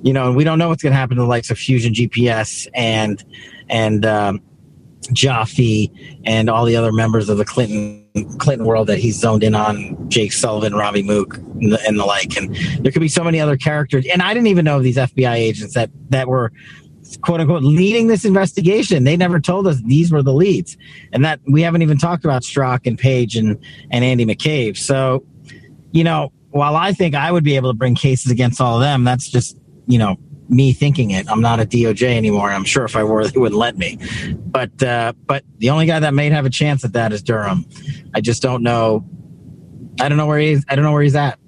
You 0.02 0.12
know, 0.12 0.28
and 0.28 0.36
we 0.36 0.44
don't 0.44 0.58
know 0.58 0.68
what's 0.68 0.82
going 0.82 0.92
to 0.92 0.96
happen 0.96 1.16
to 1.16 1.22
the 1.22 1.28
likes 1.28 1.50
of 1.50 1.58
Fusion 1.58 1.92
GPS 1.92 2.68
and 2.74 3.22
and 3.68 4.06
um, 4.06 4.40
Joffe 5.12 5.90
and 6.24 6.48
all 6.48 6.64
the 6.64 6.76
other 6.76 6.92
members 6.92 7.28
of 7.28 7.38
the 7.38 7.44
Clinton 7.44 8.04
Clinton 8.38 8.66
world 8.66 8.86
that 8.88 8.98
he's 8.98 9.18
zoned 9.18 9.42
in 9.42 9.54
on, 9.54 10.08
Jake 10.08 10.32
Sullivan, 10.32 10.74
Robbie 10.74 11.02
Mook, 11.02 11.36
and 11.36 11.72
the, 11.72 11.80
and 11.86 11.98
the 11.98 12.04
like. 12.04 12.36
And 12.36 12.54
there 12.82 12.92
could 12.92 13.02
be 13.02 13.08
so 13.08 13.22
many 13.22 13.40
other 13.40 13.56
characters. 13.56 14.06
And 14.10 14.22
I 14.22 14.32
didn't 14.32 14.46
even 14.46 14.64
know 14.64 14.78
of 14.78 14.82
these 14.82 14.96
FBI 14.96 15.34
agents 15.34 15.74
that 15.74 15.90
that 16.10 16.28
were 16.28 16.52
quote 17.20 17.40
unquote 17.40 17.62
leading 17.62 18.06
this 18.06 18.24
investigation. 18.24 19.04
They 19.04 19.16
never 19.16 19.40
told 19.40 19.66
us 19.66 19.80
these 19.82 20.12
were 20.12 20.22
the 20.22 20.32
leads, 20.32 20.76
and 21.12 21.24
that 21.24 21.40
we 21.48 21.62
haven't 21.62 21.82
even 21.82 21.98
talked 21.98 22.24
about 22.24 22.42
Strzok 22.42 22.86
and 22.86 22.98
Page 22.98 23.36
and 23.36 23.58
and 23.90 24.04
Andy 24.04 24.24
McCabe. 24.24 24.76
So, 24.76 25.24
you 25.92 26.04
know, 26.04 26.32
while 26.56 26.76
I 26.76 26.92
think 26.92 27.14
I 27.14 27.30
would 27.30 27.44
be 27.44 27.56
able 27.56 27.70
to 27.70 27.76
bring 27.76 27.94
cases 27.94 28.30
against 28.30 28.60
all 28.60 28.76
of 28.76 28.82
them, 28.82 29.04
that's 29.04 29.28
just, 29.28 29.56
you 29.86 29.98
know, 29.98 30.16
me 30.48 30.72
thinking 30.72 31.10
it. 31.10 31.28
I'm 31.30 31.40
not 31.40 31.60
a 31.60 31.64
DOJ 31.64 32.16
anymore. 32.16 32.50
I'm 32.50 32.64
sure 32.64 32.84
if 32.84 32.96
I 32.96 33.04
were, 33.04 33.26
they 33.28 33.38
wouldn't 33.38 33.58
let 33.58 33.76
me. 33.76 33.98
But 34.34 34.82
uh, 34.82 35.12
but 35.26 35.44
the 35.58 35.70
only 35.70 35.86
guy 35.86 36.00
that 36.00 36.14
may 36.14 36.30
have 36.30 36.46
a 36.46 36.50
chance 36.50 36.84
at 36.84 36.92
that 36.94 37.12
is 37.12 37.22
Durham. 37.22 37.64
I 38.14 38.20
just 38.20 38.42
don't 38.42 38.62
know. 38.62 39.04
I 40.00 40.08
don't 40.08 40.18
know 40.18 40.26
where 40.26 40.38
he's. 40.38 40.64
I 40.68 40.76
don't 40.76 40.84
know 40.84 40.92
where 40.92 41.02
he's 41.02 41.16
at. 41.16 41.38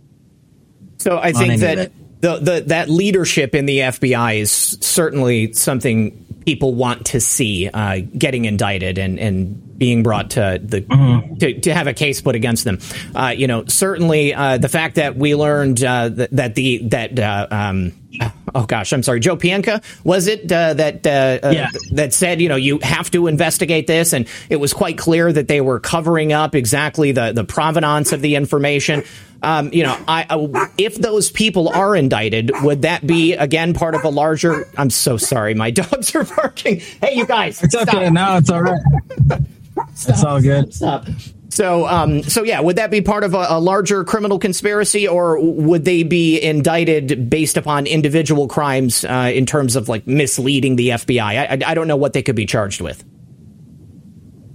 So 0.99 1.18
I 1.18 1.33
think 1.33 1.61
that 1.61 1.92
the, 2.21 2.38
the 2.38 2.64
that 2.66 2.88
leadership 2.88 3.55
in 3.55 3.66
the 3.66 3.79
FBI 3.79 4.40
is 4.40 4.51
certainly 4.51 5.53
something 5.53 6.25
people 6.44 6.75
want 6.75 7.07
to 7.07 7.21
see 7.21 7.68
uh, 7.68 8.01
getting 8.16 8.44
indicted 8.47 8.99
and 8.99 9.18
and 9.18 9.62
being 9.78 10.02
brought 10.02 10.30
to 10.30 10.60
the 10.62 10.82
mm-hmm. 10.82 11.36
to, 11.36 11.60
to 11.60 11.74
have 11.74 11.86
a 11.86 11.94
case 11.94 12.20
put 12.20 12.34
against 12.34 12.64
them. 12.64 12.78
Uh, 13.14 13.28
you 13.28 13.46
know, 13.46 13.64
certainly 13.66 14.34
uh, 14.34 14.58
the 14.58 14.68
fact 14.68 14.96
that 14.96 15.16
we 15.16 15.34
learned 15.34 15.82
uh, 15.82 16.08
that, 16.08 16.30
that 16.32 16.54
the 16.54 16.78
that 16.88 17.18
uh, 17.18 17.46
um, 17.50 17.92
oh 18.54 18.66
gosh, 18.66 18.92
I'm 18.92 19.02
sorry, 19.02 19.20
Joe 19.20 19.37
Pientka 19.37 19.83
was 20.04 20.26
it 20.26 20.50
uh, 20.50 20.74
that 20.74 21.07
uh, 21.07 21.50
yeah. 21.50 21.68
that 21.92 22.12
said 22.12 22.40
you 22.40 22.48
know 22.48 22.57
you 22.57 22.78
have 22.83 23.11
to 23.12 23.26
investigate 23.26 23.87
this, 23.87 24.12
and 24.12 24.26
it 24.48 24.57
was 24.57 24.72
quite 24.72 24.98
clear 24.98 25.33
that 25.33 25.48
they 25.48 25.61
were 25.61 25.81
covering 25.81 26.33
up 26.33 26.54
exactly 26.54 27.12
the 27.12 27.33
the 27.33 27.44
provenance 27.44 28.12
of 28.12 28.20
the 28.20 28.35
information. 28.37 29.04
Um, 29.40 29.72
you 29.72 29.85
know, 29.85 29.96
I, 30.09 30.26
I, 30.28 30.68
if 30.78 30.96
those 30.96 31.31
people 31.31 31.68
are 31.68 31.94
indicted, 31.94 32.50
would 32.62 32.83
that 32.83 33.07
be 33.07 33.35
again 33.35 33.72
part 33.72 33.94
of 33.94 34.04
a 34.04 34.09
larger? 34.09 34.68
I'm 34.76 34.90
so 34.90 35.16
sorry, 35.16 35.54
my 35.54 35.70
dogs 35.72 36.14
are 36.14 36.24
barking. 36.24 36.81
Hey, 36.81 37.14
you 37.14 37.26
guys, 37.26 37.62
it's 37.62 37.74
stop. 37.74 37.94
okay. 37.94 38.11
No, 38.11 38.37
it's 38.37 38.50
all 38.50 38.62
right. 38.62 38.81
Stop, 39.26 39.40
it's 40.09 40.24
all 40.24 40.40
good. 40.40 40.74
Stop. 40.74 41.07
So, 41.50 41.87
um, 41.87 42.22
so 42.22 42.42
yeah, 42.42 42.61
would 42.61 42.76
that 42.76 42.90
be 42.90 43.00
part 43.00 43.24
of 43.24 43.34
a, 43.34 43.46
a, 43.50 43.61
larger 43.61 44.04
criminal 44.04 44.38
conspiracy, 44.38 45.08
or 45.08 45.40
would 45.40 45.84
they 45.84 46.02
be 46.02 46.40
indicted 46.40 47.30
based 47.30 47.56
upon 47.56 47.87
individual 47.87 48.48
crimes 48.48 49.04
uh, 49.04 49.30
in 49.34 49.46
terms 49.46 49.74
of 49.74 49.88
like 49.88 50.06
misleading 50.06 50.76
the 50.76 50.90
FBI? 50.90 51.20
I, 51.20 51.46
I, 51.46 51.70
I 51.70 51.74
don't 51.74 51.88
know 51.88 51.96
what 51.96 52.12
they 52.12 52.22
could 52.22 52.37
be 52.37 52.46
charged 52.46 52.80
with. 52.80 53.02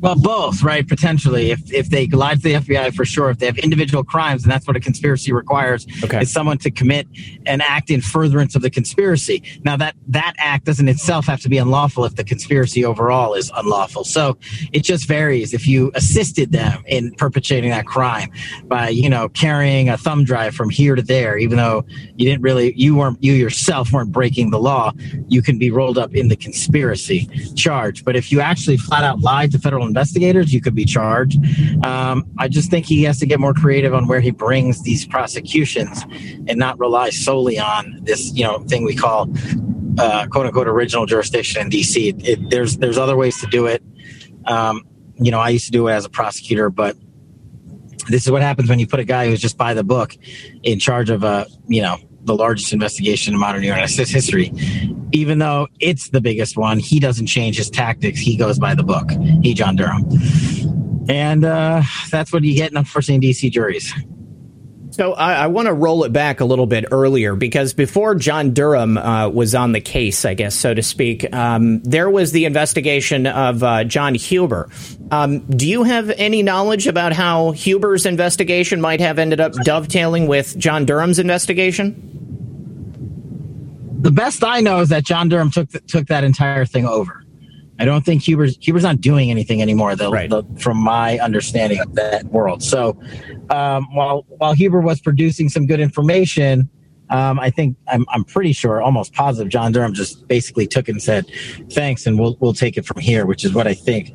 Well, 0.04 0.18
both, 0.18 0.64
right? 0.64 0.86
Potentially, 0.86 1.52
if 1.52 1.72
if 1.72 1.90
they 1.90 2.08
lied 2.08 2.42
to 2.42 2.44
the 2.44 2.54
FBI 2.56 2.94
for 2.94 3.06
sure, 3.06 3.30
if 3.30 3.40
they 3.40 3.46
have 3.46 3.58
individual 3.58 4.04
crimes, 4.04 4.44
and 4.44 4.52
that's 4.52 4.68
what 4.68 4.76
a 4.76 4.82
conspiracy 4.82 5.32
requires, 5.32 5.88
okay. 6.04 6.24
is 6.24 6.30
someone 6.30 6.58
to 6.58 6.72
commit 6.72 7.08
an 7.46 7.62
act 7.62 7.90
in 7.90 8.02
furtherance 8.02 8.54
of 8.54 8.64
the 8.64 8.70
conspiracy. 8.70 9.42
Now 9.64 9.78
that 9.78 9.96
that 10.10 10.34
act 10.40 10.66
doesn't 10.66 10.90
itself 10.90 11.26
have 11.28 11.40
to 11.40 11.50
be 11.50 11.58
unlawful 11.58 12.04
if 12.04 12.18
the 12.18 12.26
conspiracy 12.26 12.84
overall 12.84 13.34
is 13.34 13.50
unlawful. 13.56 14.04
So 14.04 14.38
it 14.74 14.84
just 14.84 15.08
varies. 15.08 15.54
If 15.54 15.70
you 15.70 15.90
assisted 15.96 16.52
them 16.52 16.84
in 16.86 17.14
perpetrating 17.16 17.70
that 17.70 17.86
crime 17.86 18.30
by 18.66 18.90
you 18.90 19.10
know 19.10 19.30
carrying 19.30 19.88
a 19.88 19.98
thumb 19.98 20.26
drive 20.26 20.54
from 20.54 20.70
here 20.70 20.96
to 20.96 21.02
there, 21.02 21.38
even 21.38 21.58
though 21.58 21.86
you 22.18 22.26
didn't 22.26 22.42
really 22.42 22.74
you 22.76 22.98
weren't 22.98 23.24
you 23.24 23.32
yourself 23.32 23.94
weren't 23.94 24.12
breaking 24.12 24.52
the 24.52 24.60
law, 24.60 24.92
you 25.30 25.42
can 25.42 25.58
be 25.58 25.72
rolled 25.72 25.98
up 25.98 26.14
in 26.14 26.28
the 26.28 26.36
conspiracy 26.36 27.30
charge. 27.56 28.04
But 28.04 28.18
if 28.18 28.34
you 28.34 28.42
actually 28.42 28.76
flat 28.76 29.06
out 29.06 29.22
lied 29.22 29.54
to 29.54 29.60
federal 29.60 29.93
investigators, 29.94 30.54
you 30.54 30.60
could 30.60 30.74
be 30.74 30.86
charged. 30.86 31.38
Um, 31.86 32.26
I 32.40 32.48
just 32.48 32.72
think 32.72 32.86
he 32.86 33.04
has 33.04 33.20
to 33.20 33.26
get 33.26 33.40
more 33.40 33.54
creative 33.54 33.94
on 33.94 34.08
where 34.08 34.20
he 34.20 34.32
brings 34.32 34.82
these 34.82 35.06
prosecutions 35.06 36.04
and 36.48 36.58
not 36.58 36.80
rely 36.80 37.12
solely 37.12 37.60
on 37.60 38.00
this, 38.02 38.34
you 38.34 38.44
know, 38.44 38.60
thing 38.64 38.84
we 38.84 38.96
call 38.96 39.30
uh, 40.00 40.26
quote 40.28 40.48
unquote 40.48 40.68
original 40.68 41.06
jurisdiction 41.06 41.62
in 41.62 41.70
DC. 41.70 42.10
It, 42.10 42.28
it, 42.28 42.50
there's 42.50 42.78
there's 42.78 42.98
other 42.98 43.16
ways 43.16 43.40
to 43.42 43.48
do 43.48 43.68
it. 43.68 43.84
Um, 44.46 44.88
you 45.16 45.32
know, 45.32 45.40
I 45.40 45.50
used 45.50 45.66
to 45.66 45.72
do 45.72 45.88
it 45.88 45.94
as 45.94 46.06
a 46.06 46.10
prosecutor, 46.10 46.70
but 46.70 46.98
this 48.10 48.26
is 48.26 48.32
what 48.32 48.42
happens 48.42 48.70
when 48.70 48.80
you 48.80 48.88
put 48.88 49.00
a 49.00 49.06
guy 49.06 49.28
who's 49.28 49.40
just 49.40 49.58
by 49.58 49.74
the 49.74 49.84
book 49.84 50.18
in 50.64 50.80
charge 50.80 51.10
of 51.10 51.24
a 51.24 51.46
you 51.68 51.82
know 51.82 51.98
the 52.26 52.36
largest 52.36 52.74
investigation 52.74 53.34
in 53.34 53.40
modern 53.40 53.64
U.S. 53.64 53.96
history. 53.98 54.52
Even 55.12 55.40
though 55.40 55.68
it's 55.80 56.10
the 56.10 56.22
biggest 56.22 56.58
one, 56.58 56.80
he 56.80 57.00
doesn't 57.00 57.28
change 57.28 57.58
his 57.58 57.70
tactics. 57.70 58.20
He 58.20 58.36
goes 58.36 58.58
by 58.58 58.76
the 58.76 58.84
book. 58.84 59.12
He, 59.42 59.54
John 59.54 59.76
Durham. 59.76 60.04
And 61.10 61.46
uh, 61.46 61.84
that's 62.10 62.32
what 62.32 62.44
you 62.44 62.56
get 62.56 62.72
in 62.72 62.78
unfortunately 62.78 63.30
DC 63.30 63.52
juries. 63.52 63.94
So 64.94 65.14
I, 65.14 65.34
I 65.34 65.48
want 65.48 65.66
to 65.66 65.74
roll 65.74 66.04
it 66.04 66.14
back 66.14 66.40
a 66.40 66.46
little 66.46 66.68
bit 66.68 66.86
earlier 66.92 67.36
because 67.36 67.74
before 67.74 68.14
John 68.14 68.54
Durham 68.54 68.96
uh, 69.00 69.28
was 69.28 69.56
on 69.56 69.72
the 69.72 69.82
case, 69.82 70.24
I 70.24 70.36
guess 70.36 70.54
so 70.54 70.72
to 70.72 70.84
speak, 70.84 71.34
um, 71.34 71.82
there 71.82 72.12
was 72.12 72.32
the 72.32 72.46
investigation 72.46 73.26
of 73.26 73.64
uh, 73.64 73.86
John 73.86 74.14
Huber. 74.14 74.70
Um, 75.10 75.40
do 75.48 75.68
you 75.68 75.82
have 75.82 76.12
any 76.12 76.44
knowledge 76.44 76.86
about 76.86 77.12
how 77.12 77.52
Huber's 77.54 78.06
investigation 78.06 78.82
might 78.82 79.00
have 79.00 79.18
ended 79.18 79.42
up 79.42 79.54
dovetailing 79.54 80.28
with 80.28 80.56
John 80.60 80.86
Durham's 80.86 81.18
investigation? 81.18 82.13
The 84.04 84.12
best 84.12 84.44
I 84.44 84.60
know 84.60 84.82
is 84.82 84.90
that 84.90 85.06
John 85.06 85.30
Durham 85.30 85.50
took 85.50 85.70
the, 85.70 85.80
took 85.80 86.08
that 86.08 86.26
entire 86.26 86.66
thing 86.66 86.86
over. 86.86 87.24
I 87.80 87.86
don't 87.86 88.06
think 88.06 88.22
Huber's 88.22 88.58
Huber's 88.62 88.84
not 88.84 89.00
doing 89.00 89.32
anything 89.32 89.62
anymore, 89.62 89.96
though, 89.96 90.12
Right. 90.12 90.30
the, 90.30 90.44
from 90.58 90.78
my 90.78 91.18
understanding 91.20 91.80
of 91.80 91.96
that 91.96 92.26
world. 92.26 92.62
So, 92.62 93.00
um, 93.50 93.88
while 93.96 94.26
while 94.28 94.52
Huber 94.54 94.82
was 94.82 95.00
producing 95.00 95.48
some 95.48 95.66
good 95.66 95.80
information, 95.80 96.70
um, 97.10 97.40
I 97.40 97.50
think 97.50 97.78
I'm 97.88 98.06
I'm 98.10 98.26
pretty 98.26 98.52
sure, 98.52 98.82
almost 98.82 99.14
positive, 99.14 99.50
John 99.50 99.72
Durham 99.72 99.94
just 99.94 100.28
basically 100.28 100.68
took 100.68 100.90
it 100.90 100.92
and 100.92 101.02
said, 101.02 101.26
"Thanks, 101.72 102.06
and 102.06 102.20
we'll 102.20 102.36
we'll 102.42 102.54
take 102.54 102.76
it 102.78 102.86
from 102.86 103.02
here," 103.02 103.26
which 103.26 103.46
is 103.46 103.54
what 103.54 103.68
I 103.68 103.74
think 103.74 104.12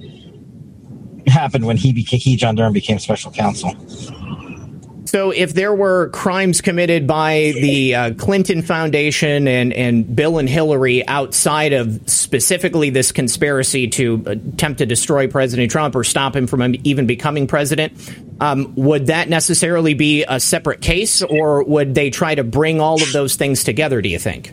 happened 1.26 1.64
when 1.66 1.78
he 1.78 1.94
became 1.94 2.20
he 2.20 2.36
John 2.36 2.54
Durham 2.54 2.74
became 2.74 2.98
special 2.98 3.32
counsel. 3.32 3.74
So, 5.08 5.30
if 5.30 5.54
there 5.54 5.74
were 5.74 6.10
crimes 6.10 6.60
committed 6.60 7.06
by 7.06 7.54
the 7.54 7.94
uh, 7.94 8.14
Clinton 8.16 8.60
Foundation 8.60 9.48
and, 9.48 9.72
and 9.72 10.14
Bill 10.14 10.36
and 10.36 10.46
Hillary 10.46 11.08
outside 11.08 11.72
of 11.72 12.02
specifically 12.04 12.90
this 12.90 13.10
conspiracy 13.10 13.88
to 13.88 14.22
attempt 14.26 14.80
to 14.80 14.84
destroy 14.84 15.26
President 15.26 15.70
Trump 15.70 15.96
or 15.96 16.04
stop 16.04 16.36
him 16.36 16.46
from 16.46 16.74
even 16.84 17.06
becoming 17.06 17.46
president, 17.46 17.94
um, 18.42 18.74
would 18.74 19.06
that 19.06 19.30
necessarily 19.30 19.94
be 19.94 20.26
a 20.28 20.38
separate 20.38 20.82
case, 20.82 21.22
or 21.22 21.62
would 21.64 21.94
they 21.94 22.10
try 22.10 22.34
to 22.34 22.44
bring 22.44 22.78
all 22.78 23.02
of 23.02 23.10
those 23.14 23.34
things 23.34 23.64
together? 23.64 24.02
Do 24.02 24.10
you 24.10 24.18
think? 24.18 24.52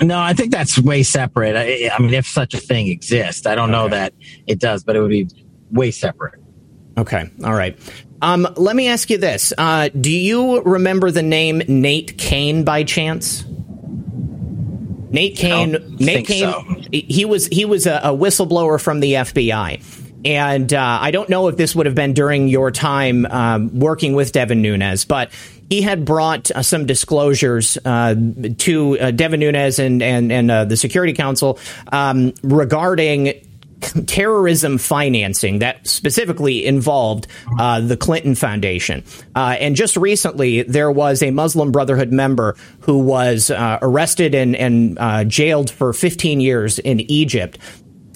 No, 0.00 0.20
I 0.20 0.32
think 0.32 0.52
that's 0.52 0.78
way 0.78 1.02
separate. 1.02 1.56
I, 1.56 1.90
I 1.92 2.00
mean, 2.00 2.14
if 2.14 2.28
such 2.28 2.54
a 2.54 2.58
thing 2.58 2.86
exists, 2.86 3.46
I 3.46 3.56
don't 3.56 3.72
know 3.72 3.88
that 3.88 4.12
it 4.46 4.60
does, 4.60 4.84
but 4.84 4.94
it 4.94 5.00
would 5.00 5.10
be 5.10 5.26
way 5.72 5.90
separate. 5.90 6.40
Okay, 6.98 7.28
all 7.44 7.52
right. 7.52 7.78
Um, 8.22 8.48
let 8.56 8.74
me 8.74 8.88
ask 8.88 9.10
you 9.10 9.18
this: 9.18 9.52
uh, 9.56 9.88
Do 9.88 10.10
you 10.10 10.62
remember 10.62 11.10
the 11.10 11.22
name 11.22 11.62
Nate 11.68 12.16
Kane 12.18 12.64
by 12.64 12.84
chance? 12.84 13.44
Nate 15.10 15.36
Kane. 15.36 15.72
Nate 15.72 16.26
think 16.26 16.28
Kane. 16.28 16.50
so. 16.50 16.62
He 16.92 17.24
was 17.24 17.46
he 17.46 17.64
was 17.64 17.86
a, 17.86 18.00
a 18.04 18.10
whistleblower 18.10 18.80
from 18.80 19.00
the 19.00 19.14
FBI, 19.14 19.82
and 20.24 20.72
uh, 20.72 20.98
I 21.00 21.10
don't 21.10 21.28
know 21.28 21.48
if 21.48 21.56
this 21.56 21.74
would 21.74 21.86
have 21.86 21.94
been 21.94 22.12
during 22.12 22.48
your 22.48 22.70
time 22.70 23.26
um, 23.26 23.78
working 23.78 24.14
with 24.14 24.32
Devin 24.32 24.62
Nunes, 24.62 25.04
but 25.04 25.30
he 25.68 25.82
had 25.82 26.04
brought 26.04 26.50
uh, 26.50 26.62
some 26.62 26.86
disclosures 26.86 27.78
uh, 27.84 28.14
to 28.58 28.98
uh, 28.98 29.10
Devin 29.10 29.40
Nunes 29.40 29.78
and 29.78 30.02
and 30.02 30.32
and 30.32 30.50
uh, 30.50 30.64
the 30.64 30.76
Security 30.76 31.12
Council 31.12 31.58
um, 31.92 32.32
regarding 32.42 33.45
terrorism 33.80 34.78
financing 34.78 35.60
that 35.60 35.86
specifically 35.86 36.64
involved 36.64 37.26
uh, 37.58 37.80
the 37.80 37.96
Clinton 37.96 38.34
Foundation. 38.34 39.04
Uh, 39.34 39.56
and 39.60 39.76
just 39.76 39.96
recently, 39.96 40.62
there 40.62 40.90
was 40.90 41.22
a 41.22 41.30
Muslim 41.30 41.72
Brotherhood 41.72 42.12
member 42.12 42.56
who 42.80 42.98
was 42.98 43.50
uh, 43.50 43.78
arrested 43.82 44.34
and, 44.34 44.56
and 44.56 44.98
uh, 44.98 45.24
jailed 45.24 45.70
for 45.70 45.92
15 45.92 46.40
years 46.40 46.78
in 46.78 47.00
Egypt. 47.00 47.58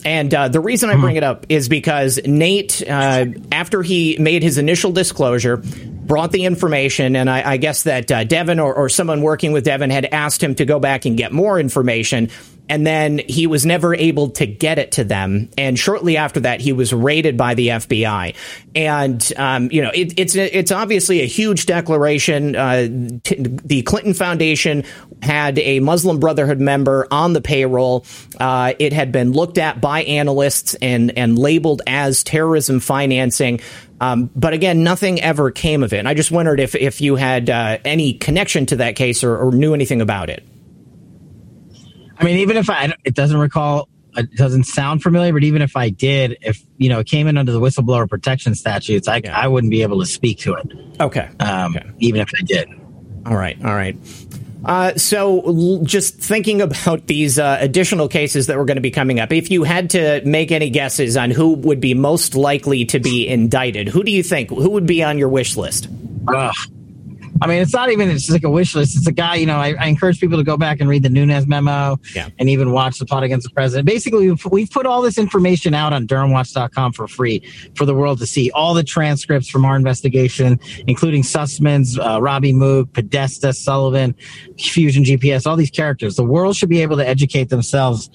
And 0.05 0.33
uh, 0.33 0.49
the 0.49 0.61
reason 0.61 0.89
I 0.89 0.97
bring 0.97 1.17
it 1.17 1.23
up 1.23 1.45
is 1.51 1.69
because 1.69 2.19
Nate, 2.25 2.83
uh, 2.89 3.27
after 3.53 3.83
he 3.83 4.17
made 4.19 4.43
his 4.43 4.57
initial 4.57 4.93
disclosure, 4.93 5.59
brought 5.59 6.33
the 6.33 6.45
information, 6.45 7.17
and 7.17 7.29
I, 7.29 7.53
I 7.53 7.57
guess 7.59 7.83
that 7.83 8.11
uh, 8.11 8.25
Devin 8.25 8.61
or, 8.61 8.75
or 8.75 8.89
someone 8.89 9.21
working 9.21 9.53
with 9.53 9.65
Devin 9.65 9.91
had 9.91 10.07
asked 10.07 10.43
him 10.43 10.55
to 10.55 10.65
go 10.65 10.81
back 10.81 11.05
and 11.05 11.17
get 11.17 11.33
more 11.33 11.61
information 11.61 12.31
and 12.71 12.87
then 12.87 13.19
he 13.19 13.49
was 13.49 13.67
never 13.67 13.97
able 13.97 14.31
to 14.31 14.47
get 14.47 14.79
it 14.79 14.93
to 14.93 15.03
them. 15.03 15.51
And 15.59 15.77
shortly 15.77 16.17
after 16.17 16.39
that, 16.41 16.61
he 16.61 16.73
was 16.73 16.93
raided 16.93 17.37
by 17.37 17.55
the 17.55 17.69
FBI. 17.69 18.37
And 18.77 19.33
um, 19.37 19.71
you 19.73 19.83
know, 19.83 19.91
it, 19.93 20.15
it's 20.17 20.37
it's 20.37 20.71
obviously 20.71 21.21
a 21.21 21.27
huge 21.27 21.67
declaration. 21.67 22.55
Uh, 22.55 23.19
t- 23.25 23.37
the 23.39 23.83
Clinton 23.83 24.15
Foundation 24.15 24.85
had 25.21 25.59
a 25.59 25.81
Muslim 25.81 26.21
Brotherhood 26.21 26.61
member 26.61 27.09
on 27.11 27.33
the 27.33 27.41
payroll. 27.41 28.07
Uh, 28.39 28.75
it 28.79 28.93
had 28.93 29.11
been 29.11 29.33
looked 29.33 29.59
at 29.59 29.81
by 29.81 30.05
analysts 30.05 30.75
and 30.75 31.19
and 31.19 31.37
labeled 31.37 31.83
as 31.89 32.23
terrorism 32.23 32.79
financing. 32.79 33.61
Um, 34.01 34.31
but 34.37 34.53
again, 34.53 34.85
nothing 34.85 35.21
ever 35.21 35.51
came 35.51 35.83
of 35.83 35.93
it. 35.93 35.99
And 35.99 36.09
I 36.09 36.15
just 36.15 36.31
wondered 36.31 36.61
if 36.61 36.77
if 36.77 37.01
you 37.01 37.17
had 37.17 37.51
uh, 37.51 37.79
any 37.85 38.13
connection 38.13 38.67
to 38.67 38.77
that 38.77 38.95
case 38.95 39.25
or, 39.25 39.37
or 39.37 39.51
knew 39.51 39.75
anything 39.75 40.01
about 40.01 40.31
it. 40.31 40.47
I 42.21 42.25
mean, 42.25 42.39
even 42.39 42.57
if 42.57 42.69
I, 42.69 42.93
it 43.05 43.15
doesn't 43.15 43.39
recall, 43.39 43.89
it 44.17 44.35
doesn't 44.35 44.65
sound 44.65 45.03
familiar, 45.03 45.33
but 45.33 45.45
even 45.45 45.63
if 45.63 45.77
I 45.77 45.89
did, 45.89 46.37
if, 46.43 46.61
you 46.77 46.89
know, 46.89 46.99
it 47.01 47.07
came 47.07 47.27
in 47.29 47.39
under 47.39 47.53
the 47.53 47.61
whistleblower 47.61 48.09
protection 48.09 48.55
statutes, 48.55 49.09
I, 49.09 49.21
Yeah. 49.25 49.39
I 49.39 49.49
wouldn't 49.49 49.71
be 49.71 49.83
able 49.83 50.01
to 50.01 50.07
speak 50.07 50.39
to 50.41 50.55
it, 50.55 50.73
Okay. 51.01 51.29
um, 51.41 51.77
Okay. 51.77 51.89
even 52.01 52.21
if 52.21 52.29
I 52.39 52.43
did. 52.45 52.69
All 53.27 53.37
right, 53.37 53.57
all 53.65 53.75
right. 53.75 53.97
Uh, 54.63 54.95
so, 54.97 55.41
l- 55.41 55.81
just 55.85 56.17
thinking 56.19 56.61
about 56.61 57.07
these 57.07 57.39
uh, 57.39 57.57
additional 57.61 58.09
cases 58.09 58.47
that 58.49 58.59
were 58.59 58.67
going 58.67 58.77
to 58.77 58.83
be 58.83 58.91
coming 58.91 59.19
up, 59.19 59.33
if 59.33 59.51
you 59.51 59.63
had 59.65 59.89
to 59.91 60.21
make 60.27 60.53
any 60.53 60.69
guesses 60.69 61.17
on 61.17 61.31
who 61.31 61.55
would 61.55 61.81
be 61.81 61.95
most 61.95 62.35
likely 62.35 62.85
to 62.85 62.99
be 63.01 63.27
indicted, 63.27 63.89
who 63.89 64.03
do 64.03 64.11
you 64.13 64.23
think? 64.23 64.51
Who 64.51 64.69
would 64.71 64.87
be 64.87 65.03
on 65.03 65.17
your 65.17 65.31
wish 65.31 65.57
list? 65.57 65.89
Ugh. 66.29 66.53
I 67.43 67.47
mean, 67.47 67.61
it's 67.63 67.73
not 67.73 67.91
even, 67.91 68.11
it's 68.11 68.23
just 68.23 68.33
like 68.33 68.45
a 68.45 68.51
wish 68.51 68.75
list. 68.75 68.97
It's 68.97 69.07
a 69.07 69.13
guy, 69.13 69.37
you 69.37 69.47
know, 69.47 69.57
I, 69.57 69.75
I 69.81 69.87
encourage 69.87 70.21
people 70.21 70.39
to 70.39 70.45
go 70.45 70.57
back 70.57 70.81
and 70.81 70.89
read 70.89 71.03
the 71.03 71.09
Nunes 71.09 71.47
memo 71.47 71.99
Yeah. 72.15 72.29
and 72.39 72.49
even 72.49 72.73
watch 72.73 72.99
the 72.99 73.07
plot 73.07 73.23
against 73.23 73.49
the 73.49 73.55
president. 73.55 73.87
Basically, 73.87 74.29
we've, 74.29 74.45
we've 74.47 74.71
put 74.71 74.87
all 74.87 75.03
this 75.03 75.19
information 75.19 75.75
out 75.75 75.93
on 75.93 76.07
DurhamWatch.com 76.07 76.93
for 76.93 77.09
free 77.09 77.43
for 77.77 77.85
the 77.85 77.95
world 77.95 78.19
to 78.19 78.27
see. 78.27 78.51
All 78.53 78.75
the 78.75 78.85
transcripts 78.85 79.49
from 79.49 79.65
our 79.65 79.77
investigation, 79.77 80.61
including 80.87 81.23
Sussman's, 81.23 81.99
uh, 81.99 82.21
Robbie 82.21 82.53
Mook, 82.53 82.93
Podesta, 82.93 83.53
Sullivan, 83.53 84.15
Fusion 84.59 85.05
GPS, 85.05 85.47
all 85.47 85.57
these 85.57 85.71
characters. 85.71 86.17
The 86.17 86.25
world 86.25 86.57
should 86.57 86.69
be 86.69 86.83
able 86.83 86.97
to 86.99 87.07
educate 87.07 87.49
themselves 87.49 88.11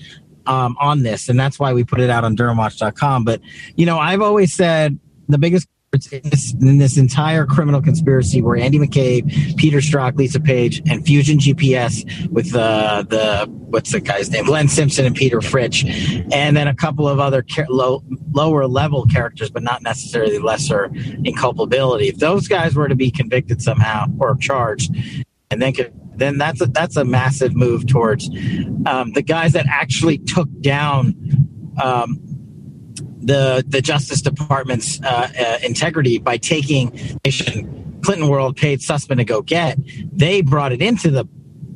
um, 0.45 0.75
on 0.79 1.03
this, 1.03 1.29
and 1.29 1.39
that's 1.39 1.59
why 1.59 1.73
we 1.73 1.83
put 1.83 1.99
it 1.99 2.09
out 2.09 2.23
on 2.23 2.35
DurhamWatch.com. 2.35 3.23
But 3.25 3.41
you 3.75 3.85
know, 3.85 3.97
I've 3.97 4.21
always 4.21 4.53
said 4.53 4.99
the 5.27 5.37
biggest 5.37 5.67
in 6.11 6.21
this, 6.29 6.53
in 6.53 6.77
this 6.77 6.97
entire 6.97 7.45
criminal 7.45 7.81
conspiracy 7.81 8.41
were 8.41 8.55
Andy 8.55 8.79
McCabe, 8.79 9.57
Peter 9.57 9.77
Strzok, 9.77 10.15
Lisa 10.15 10.39
Page, 10.39 10.81
and 10.89 11.05
Fusion 11.05 11.37
GPS 11.37 12.29
with 12.29 12.55
uh, 12.55 13.03
the 13.03 13.47
what's 13.49 13.91
the 13.91 13.99
guy's 13.99 14.29
name, 14.29 14.45
Glenn 14.45 14.67
Simpson 14.67 15.05
and 15.05 15.15
Peter 15.15 15.41
Fritsch, 15.41 15.83
and 16.31 16.55
then 16.55 16.67
a 16.67 16.75
couple 16.75 17.07
of 17.07 17.19
other 17.19 17.43
ca- 17.43 17.65
low, 17.69 18.03
lower 18.31 18.67
level 18.67 19.05
characters, 19.05 19.49
but 19.49 19.63
not 19.63 19.81
necessarily 19.81 20.39
lesser 20.39 20.85
in 20.85 21.35
culpability. 21.35 22.07
If 22.07 22.17
those 22.17 22.47
guys 22.47 22.75
were 22.75 22.87
to 22.87 22.95
be 22.95 23.11
convicted 23.11 23.61
somehow 23.61 24.07
or 24.19 24.35
charged, 24.35 24.95
and 25.51 25.61
then 25.61 25.73
could, 25.73 25.93
then 26.15 26.37
that's 26.37 26.61
a, 26.61 26.67
that's 26.67 26.95
a 26.95 27.05
massive 27.05 27.55
move 27.55 27.87
towards 27.87 28.29
um, 28.85 29.11
the 29.13 29.23
guys 29.25 29.53
that 29.53 29.65
actually 29.67 30.17
took 30.19 30.49
down 30.61 31.15
um, 31.81 32.19
the 32.95 33.63
the 33.67 33.81
Justice 33.81 34.21
Department's 34.21 35.01
uh, 35.01 35.29
uh, 35.37 35.57
integrity 35.63 36.17
by 36.17 36.37
taking 36.37 36.91
Clinton 38.01 38.27
World 38.27 38.55
paid 38.55 38.79
Sussman 38.79 39.17
to 39.17 39.25
go 39.25 39.41
get. 39.41 39.77
They 40.13 40.41
brought 40.41 40.71
it 40.71 40.81
into 40.81 41.09
the 41.09 41.27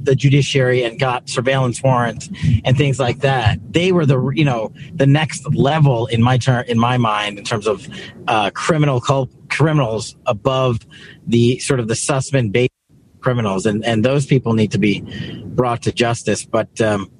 the 0.01 0.15
judiciary 0.15 0.83
and 0.83 0.99
got 0.99 1.29
surveillance 1.29 1.83
warrants 1.83 2.29
and 2.63 2.77
things 2.77 2.99
like 2.99 3.19
that. 3.19 3.59
They 3.71 3.91
were 3.91 4.05
the 4.05 4.29
you 4.29 4.45
know 4.45 4.71
the 4.93 5.07
next 5.07 5.53
level 5.53 6.07
in 6.07 6.21
my 6.21 6.37
turn 6.37 6.65
in 6.67 6.79
my 6.79 6.97
mind 6.97 7.37
in 7.37 7.43
terms 7.43 7.67
of 7.67 7.87
uh, 8.27 8.51
criminal 8.51 9.01
cult 9.01 9.29
criminals 9.49 10.15
above 10.25 10.79
the 11.27 11.59
sort 11.59 11.79
of 11.79 11.87
the 11.87 11.95
Sussman 11.95 12.51
based 12.51 12.71
criminals 13.19 13.65
and 13.65 13.83
and 13.83 14.05
those 14.05 14.25
people 14.25 14.53
need 14.53 14.71
to 14.71 14.77
be 14.79 15.01
brought 15.45 15.81
to 15.83 15.91
justice. 15.91 16.45
But 16.45 16.79
um, 16.81 17.11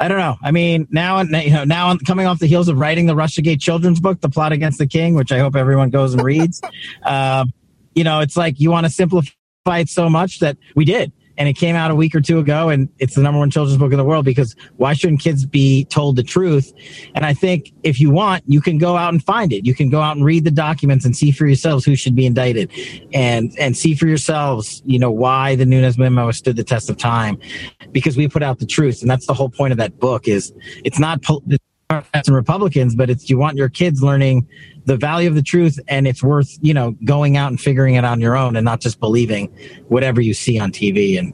I 0.00 0.08
don't 0.08 0.18
know. 0.18 0.36
I 0.42 0.50
mean, 0.50 0.86
now 0.90 1.20
you 1.22 1.50
know 1.50 1.64
now 1.64 1.96
coming 2.06 2.26
off 2.26 2.38
the 2.38 2.46
heels 2.46 2.68
of 2.68 2.78
writing 2.78 3.06
the 3.06 3.14
RussiaGate 3.14 3.60
children's 3.60 4.00
book, 4.00 4.20
The 4.20 4.28
Plot 4.28 4.52
Against 4.52 4.78
the 4.78 4.86
King, 4.86 5.14
which 5.14 5.32
I 5.32 5.38
hope 5.38 5.56
everyone 5.56 5.90
goes 5.90 6.14
and 6.14 6.22
reads. 6.22 6.60
um, 7.04 7.52
you 7.94 8.04
know, 8.04 8.20
it's 8.20 8.36
like 8.36 8.60
you 8.60 8.70
want 8.70 8.86
to 8.86 8.92
simplify 8.92 9.32
it 9.78 9.88
so 9.88 10.08
much 10.08 10.38
that 10.38 10.56
we 10.76 10.84
did. 10.84 11.12
And 11.38 11.48
it 11.48 11.54
came 11.54 11.76
out 11.76 11.90
a 11.90 11.94
week 11.94 12.14
or 12.14 12.20
two 12.20 12.38
ago, 12.38 12.68
and 12.68 12.88
it's 12.98 13.14
the 13.14 13.22
number 13.22 13.38
one 13.38 13.50
children's 13.50 13.78
book 13.78 13.92
in 13.92 13.98
the 13.98 14.04
world 14.04 14.24
because 14.24 14.54
why 14.76 14.92
shouldn't 14.92 15.20
kids 15.20 15.46
be 15.46 15.84
told 15.86 16.16
the 16.16 16.22
truth? 16.22 16.72
And 17.14 17.24
I 17.24 17.32
think 17.32 17.72
if 17.84 18.00
you 18.00 18.10
want, 18.10 18.42
you 18.46 18.60
can 18.60 18.76
go 18.76 18.96
out 18.96 19.12
and 19.12 19.24
find 19.24 19.52
it. 19.52 19.64
You 19.64 19.74
can 19.74 19.88
go 19.88 20.00
out 20.00 20.16
and 20.16 20.24
read 20.24 20.44
the 20.44 20.50
documents 20.50 21.04
and 21.04 21.16
see 21.16 21.30
for 21.30 21.46
yourselves 21.46 21.84
who 21.84 21.94
should 21.94 22.16
be 22.16 22.26
indicted, 22.26 22.70
and 23.14 23.56
and 23.58 23.76
see 23.76 23.94
for 23.94 24.06
yourselves, 24.06 24.82
you 24.84 24.98
know, 24.98 25.10
why 25.10 25.54
the 25.54 25.64
Nunes 25.64 25.96
memo 25.96 26.30
stood 26.32 26.56
the 26.56 26.64
test 26.64 26.90
of 26.90 26.96
time, 26.96 27.38
because 27.92 28.16
we 28.16 28.28
put 28.28 28.42
out 28.42 28.58
the 28.58 28.66
truth, 28.66 29.00
and 29.00 29.10
that's 29.10 29.26
the 29.26 29.34
whole 29.34 29.48
point 29.48 29.72
of 29.72 29.78
that 29.78 29.98
book. 29.98 30.26
Is 30.26 30.52
it's 30.84 30.98
not 30.98 31.22
Democrats 31.22 31.67
and 31.90 32.28
Republicans, 32.28 32.94
but 32.94 33.08
it's 33.08 33.30
you 33.30 33.38
want 33.38 33.56
your 33.56 33.70
kids 33.70 34.02
learning 34.02 34.46
the 34.84 34.98
value 34.98 35.26
of 35.26 35.34
the 35.34 35.42
truth, 35.42 35.80
and 35.88 36.06
it's 36.06 36.22
worth 36.22 36.58
you 36.60 36.74
know 36.74 36.90
going 37.04 37.38
out 37.38 37.48
and 37.48 37.58
figuring 37.58 37.94
it 37.94 38.04
on 38.04 38.20
your 38.20 38.36
own, 38.36 38.56
and 38.56 38.64
not 38.64 38.80
just 38.80 39.00
believing 39.00 39.46
whatever 39.88 40.20
you 40.20 40.34
see 40.34 40.58
on 40.58 40.70
TV. 40.70 41.18
And 41.18 41.32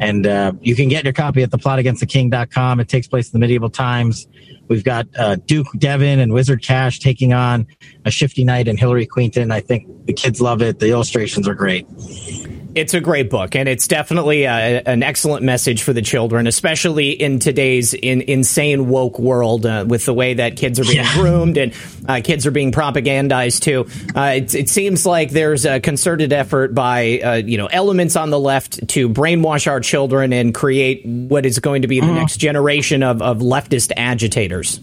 and 0.00 0.26
uh, 0.26 0.52
you 0.60 0.76
can 0.76 0.88
get 0.88 1.02
your 1.02 1.12
copy 1.12 1.42
at 1.42 1.50
theplotagainsttheking.com. 1.50 2.78
It 2.78 2.88
takes 2.88 3.08
place 3.08 3.26
in 3.26 3.32
the 3.32 3.40
medieval 3.40 3.68
times. 3.68 4.28
We've 4.68 4.84
got 4.84 5.08
uh, 5.18 5.36
Duke 5.44 5.66
Devin 5.76 6.20
and 6.20 6.32
Wizard 6.32 6.62
Kash 6.62 7.00
taking 7.00 7.32
on 7.32 7.66
a 8.04 8.10
shifty 8.12 8.44
knight 8.44 8.68
and 8.68 8.78
Hillary 8.78 9.06
Queenton. 9.06 9.50
I 9.50 9.60
think 9.60 9.88
the 10.06 10.12
kids 10.12 10.40
love 10.40 10.62
it. 10.62 10.78
The 10.78 10.90
illustrations 10.90 11.48
are 11.48 11.54
great. 11.54 11.84
It's 12.76 12.92
a 12.92 13.00
great 13.00 13.30
book, 13.30 13.56
and 13.56 13.70
it's 13.70 13.88
definitely 13.88 14.44
a, 14.44 14.82
an 14.84 15.02
excellent 15.02 15.42
message 15.42 15.82
for 15.82 15.94
the 15.94 16.02
children, 16.02 16.46
especially 16.46 17.10
in 17.10 17.38
today's 17.38 17.94
in, 17.94 18.20
insane 18.20 18.90
woke 18.90 19.18
world 19.18 19.64
uh, 19.64 19.86
with 19.88 20.04
the 20.04 20.12
way 20.12 20.34
that 20.34 20.58
kids 20.58 20.78
are 20.78 20.84
being 20.84 20.96
yeah. 20.96 21.14
groomed 21.14 21.56
and 21.56 21.72
uh, 22.06 22.20
kids 22.22 22.46
are 22.46 22.50
being 22.50 22.72
propagandized 22.72 23.62
too. 23.62 23.86
Uh, 24.14 24.34
it, 24.36 24.54
it, 24.54 24.68
seems 24.68 25.06
like 25.06 25.30
there's 25.30 25.64
a 25.64 25.80
concerted 25.80 26.34
effort 26.34 26.74
by 26.74 27.18
uh, 27.20 27.34
you 27.36 27.56
know 27.56 27.66
elements 27.66 28.14
on 28.14 28.28
the 28.28 28.38
left 28.38 28.86
to 28.88 29.08
brainwash 29.08 29.66
our 29.66 29.80
children 29.80 30.34
and 30.34 30.54
create 30.54 31.02
what 31.06 31.46
is 31.46 31.58
going 31.60 31.80
to 31.80 31.88
be 31.88 32.00
the 32.00 32.06
mm-hmm. 32.06 32.16
next 32.16 32.36
generation 32.36 33.02
of, 33.02 33.22
of 33.22 33.38
leftist 33.38 33.90
agitators. 33.96 34.80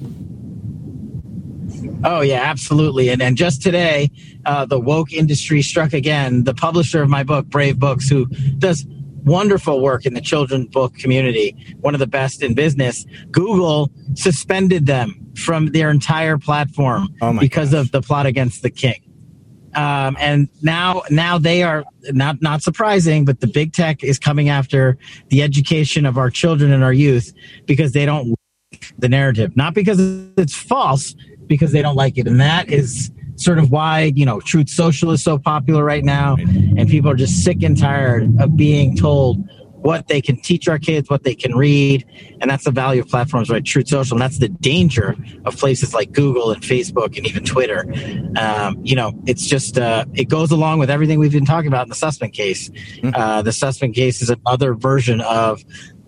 Oh 2.04 2.22
yeah, 2.22 2.42
absolutely. 2.42 3.10
And 3.10 3.22
and 3.22 3.38
just 3.38 3.62
today, 3.62 4.12
uh, 4.46 4.66
the 4.66 4.80
woke 4.80 5.14
industry 5.14 5.62
struck 5.62 5.94
again. 5.94 6.44
The 6.44 6.54
publisher 6.54 7.02
of 7.02 7.10
my 7.10 7.24
book, 7.24 7.48
Brave 7.48 7.80
Books, 7.80 8.10
who 8.10 8.26
does 8.58 8.86
wonderful 9.24 9.82
work 9.82 10.06
in 10.06 10.14
the 10.14 10.22
children's 10.22 10.68
book 10.68 10.96
community, 10.96 11.56
one 11.80 11.94
of 11.94 12.00
the 12.00 12.08
best 12.08 12.44
in 12.44 12.54
business. 12.54 13.06
Google 13.32 13.90
suspended 14.16 14.86
them 14.86 15.16
from 15.36 15.68
their 15.68 15.90
entire 15.90 16.38
platform 16.38 17.08
oh 17.22 17.40
because 17.40 17.72
gosh. 17.72 17.80
of 17.80 17.92
the 17.92 18.02
plot 18.02 18.26
against 18.26 18.62
the 18.62 18.70
king. 18.70 19.02
Um, 19.76 20.16
and 20.20 20.50
now, 20.62 21.02
now 21.10 21.40
they 21.40 21.64
are 21.64 21.84
not 22.12 22.42
not 22.42 22.62
surprising, 22.62 23.26
but 23.26 23.40
the 23.40 23.48
big 23.48 23.74
tech 23.74 24.04
is 24.04 24.20
coming 24.20 24.50
after 24.50 24.98
the 25.30 25.42
education 25.42 26.06
of 26.06 26.18
our 26.18 26.30
children 26.30 26.72
and 26.72 26.84
our 26.84 26.94
youth 26.94 27.34
because 27.66 27.94
they 27.94 28.06
don't 28.06 28.28
like 28.28 28.94
the 29.00 29.10
narrative, 29.10 29.56
not 29.56 29.74
because 29.74 30.00
it's 30.38 30.56
false, 30.56 31.16
because 31.48 31.72
they 31.72 31.82
don't 31.82 31.96
like 31.96 32.18
it. 32.18 32.28
And 32.28 32.40
that 32.40 32.70
is 32.70 33.12
sort 33.36 33.60
of 33.60 33.72
why, 33.72 34.12
you 34.16 34.26
know, 34.26 34.40
Truth 34.40 34.70
Social 34.70 35.12
is 35.12 35.24
so 35.24 35.38
popular 35.38 35.84
right 35.84 36.04
now. 36.04 36.36
And 36.38 36.88
people 36.88 37.10
are 37.10 37.16
just 37.16 37.44
sick 37.44 37.64
and 37.64 37.78
tired 37.78 38.30
of 38.40 38.56
being 38.56 38.96
told 38.96 39.44
what 39.84 40.08
they 40.08 40.22
can 40.22 40.38
teach 40.38 40.70
our 40.70 40.80
kids, 40.80 41.10
what 41.10 41.24
they 41.24 41.36
can 41.36 41.56
read. 41.56 42.06
And 42.40 42.50
that's 42.50 42.64
the 42.64 42.72
value 42.72 43.02
of 43.02 43.10
platforms 43.10 43.50
like 43.50 43.66
Truth 43.66 43.90
Social. 43.90 44.16
And 44.16 44.22
that's 44.22 44.40
the 44.40 44.48
danger 44.48 45.18
of 45.44 45.58
places 45.58 45.94
like 45.94 46.14
Google 46.14 46.52
and 46.52 46.62
Facebook 46.64 47.18
and 47.18 47.28
even 47.28 47.44
Twitter. 47.44 47.86
Um, 48.38 48.80
you 48.82 48.96
know, 48.96 49.12
it's 49.26 49.46
just, 49.46 49.78
uh, 49.78 50.06
it 50.14 50.30
goes 50.30 50.52
along 50.52 50.80
with 50.80 50.90
everything 50.90 51.20
we've 51.20 51.34
been 51.34 51.46
talking 51.46 51.68
about 51.68 51.84
in 51.84 51.90
the 51.90 51.96
Sussman 51.96 52.32
case. 52.32 52.70
Mm-hmm. 52.70 53.10
Uh, 53.14 53.42
the 53.42 53.52
Sussman 53.52 53.94
case 53.94 54.22
is 54.22 54.30
another 54.30 54.74
version 54.74 55.20
of 55.20 55.62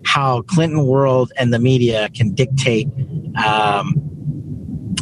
how 0.06 0.40
Clinton 0.42 0.86
world 0.86 1.32
and 1.36 1.52
the 1.52 1.58
media 1.58 2.08
can 2.14 2.32
dictate 2.32 2.88
um, 3.44 4.15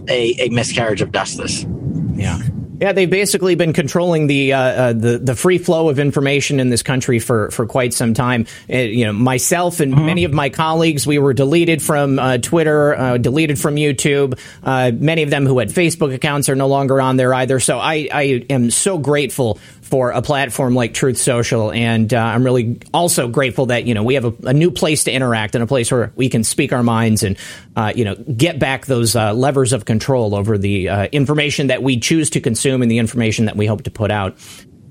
a, 0.09 0.47
a 0.47 0.49
miscarriage 0.51 1.03
of 1.03 1.13
justice. 1.13 1.67
Yeah. 2.15 2.39
Yeah, 2.81 2.93
they've 2.93 3.09
basically 3.09 3.55
been 3.55 3.73
controlling 3.73 4.27
the 4.27 4.53
uh, 4.53 4.59
uh, 4.59 4.93
the 4.93 5.19
the 5.19 5.37
free 5.37 5.59
flow 5.59 5.89
of 5.89 6.01
information 6.01 6.59
in 6.59 6.71
this 6.71 6.83
country 6.83 7.21
for, 7.21 7.51
for 7.53 7.67
quite 7.67 7.95
some 7.95 8.15
time. 8.15 8.47
Uh, 8.69 8.79
you 8.79 9.05
know, 9.05 9.13
myself 9.13 9.79
and 9.79 9.95
mm-hmm. 9.95 10.07
many 10.07 10.25
of 10.25 10.33
my 10.33 10.49
colleagues, 10.51 11.07
we 11.07 11.19
were 11.19 11.33
deleted 11.33 11.81
from 11.81 12.19
uh, 12.19 12.39
Twitter, 12.39 12.95
uh, 12.95 13.17
deleted 13.17 13.61
from 13.61 13.77
YouTube. 13.77 14.39
Uh, 14.63 14.91
many 14.93 15.23
of 15.23 15.31
them 15.31 15.47
who 15.47 15.61
had 15.61 15.69
Facebook 15.69 16.13
accounts 16.13 16.49
are 16.49 16.57
no 16.57 16.67
longer 16.67 17.01
on 17.01 17.17
there 17.17 17.33
either. 17.33 17.61
So 17.61 17.79
I, 17.79 18.09
I 18.13 18.23
am 18.51 18.71
so 18.71 18.99
grateful 18.99 19.59
for 19.85 20.13
a 20.13 20.23
platform 20.23 20.75
like 20.75 20.95
Truth 20.95 21.19
Social, 21.19 21.71
and 21.71 22.13
uh, 22.13 22.19
I'm 22.19 22.43
really 22.43 22.81
also 22.95 23.29
grateful 23.29 23.67
that 23.67 23.85
you 23.85 23.93
know 23.93 24.03
we 24.03 24.15
have 24.15 24.25
a, 24.25 24.35
a, 24.45 24.53
new 24.55 24.71
place 24.71 25.05
to 25.05 25.13
interact 25.13 25.55
and 25.55 25.63
a 25.63 25.67
place 25.67 25.93
where 25.93 26.11
we 26.17 26.31
can 26.31 26.43
speak 26.43 26.73
our 26.73 26.83
minds 26.83 27.23
and 27.23 27.37
uh, 27.77 27.93
you 27.95 28.05
know 28.05 28.15
get 28.15 28.59
back 28.59 28.87
those 28.87 29.15
uh, 29.15 29.35
levers 29.35 29.75
of 29.75 29.85
control 29.85 30.35
over 30.35 30.57
the 30.57 30.89
uh, 30.89 31.05
information 31.13 31.67
that 31.67 31.83
we 31.83 32.01
choose 32.01 32.31
to 32.31 32.41
consume 32.41 32.81
and 32.81 32.91
the 32.91 32.99
information 32.99 33.45
that 33.45 33.57
we 33.57 33.67
hope 33.67 33.83
to 33.83 33.91
put 33.91 34.11
out. 34.11 34.37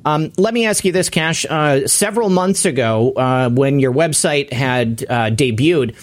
Um, 0.06 0.32
let 0.38 0.54
me 0.54 0.68
ask 0.68 0.86
you 0.86 0.92
this, 0.92 1.10
Kash. 1.10 1.46
Uh, 1.50 1.88
several 1.88 2.30
months 2.30 2.66
ago, 2.66 3.14
uh, 3.14 3.50
when 3.50 3.80
your 3.80 3.94
website 3.94 4.54
had 4.54 4.98
debuted 4.98 5.96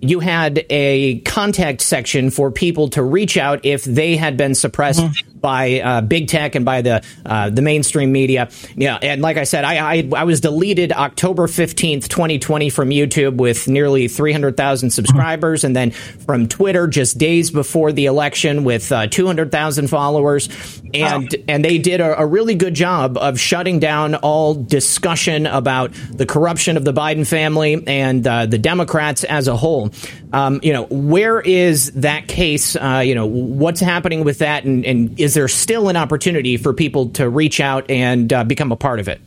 you 0.00 0.20
had 0.20 0.64
a 0.70 1.20
contact 1.20 1.80
section 1.80 2.30
for 2.30 2.50
people 2.50 2.88
to 2.90 3.02
reach 3.02 3.36
out 3.36 3.64
if 3.64 3.84
they 3.84 4.16
had 4.16 4.36
been 4.36 4.54
suppressed 4.54 5.00
mm-hmm. 5.00 5.27
By 5.40 5.80
uh, 5.80 6.00
big 6.00 6.28
tech 6.28 6.54
and 6.54 6.64
by 6.64 6.82
the 6.82 7.04
uh, 7.24 7.50
the 7.50 7.62
mainstream 7.62 8.12
media. 8.12 8.50
Yeah, 8.76 8.98
and 9.00 9.22
like 9.22 9.36
I 9.36 9.44
said, 9.44 9.64
I, 9.64 9.98
I, 9.98 10.08
I 10.16 10.24
was 10.24 10.40
deleted 10.40 10.92
October 10.92 11.46
fifteenth, 11.46 12.08
twenty 12.08 12.38
twenty, 12.38 12.70
from 12.70 12.90
YouTube 12.90 13.36
with 13.36 13.68
nearly 13.68 14.08
three 14.08 14.32
hundred 14.32 14.56
thousand 14.56 14.90
subscribers, 14.90 15.64
and 15.64 15.74
then 15.74 15.90
from 15.90 16.48
Twitter 16.48 16.86
just 16.86 17.18
days 17.18 17.50
before 17.50 17.92
the 17.92 18.06
election 18.06 18.64
with 18.64 18.90
uh, 18.92 19.06
two 19.06 19.26
hundred 19.26 19.50
thousand 19.50 19.88
followers, 19.88 20.48
and 20.94 21.34
and 21.48 21.64
they 21.64 21.78
did 21.78 22.00
a, 22.00 22.20
a 22.20 22.26
really 22.26 22.54
good 22.54 22.74
job 22.74 23.16
of 23.16 23.38
shutting 23.38 23.78
down 23.78 24.14
all 24.16 24.54
discussion 24.54 25.46
about 25.46 25.92
the 26.10 26.26
corruption 26.26 26.76
of 26.76 26.84
the 26.84 26.92
Biden 26.92 27.26
family 27.26 27.82
and 27.86 28.26
uh, 28.26 28.46
the 28.46 28.58
Democrats 28.58 29.24
as 29.24 29.48
a 29.48 29.56
whole. 29.56 29.90
Um, 30.32 30.60
you 30.62 30.72
know, 30.72 30.84
where 30.84 31.40
is 31.40 31.92
that 31.92 32.28
case? 32.28 32.76
Uh, 32.76 33.02
you 33.04 33.14
know, 33.14 33.26
what's 33.26 33.80
happening 33.80 34.24
with 34.24 34.38
that, 34.38 34.64
and, 34.64 34.84
and, 34.84 35.18
is 35.18 35.27
there 35.34 35.48
still 35.48 35.88
an 35.88 35.96
opportunity 35.96 36.56
for 36.56 36.72
people 36.72 37.10
to 37.10 37.28
reach 37.28 37.60
out 37.60 37.90
and 37.90 38.32
uh, 38.32 38.44
become 38.44 38.72
a 38.72 38.76
part 38.76 39.00
of 39.00 39.08
it? 39.08 39.20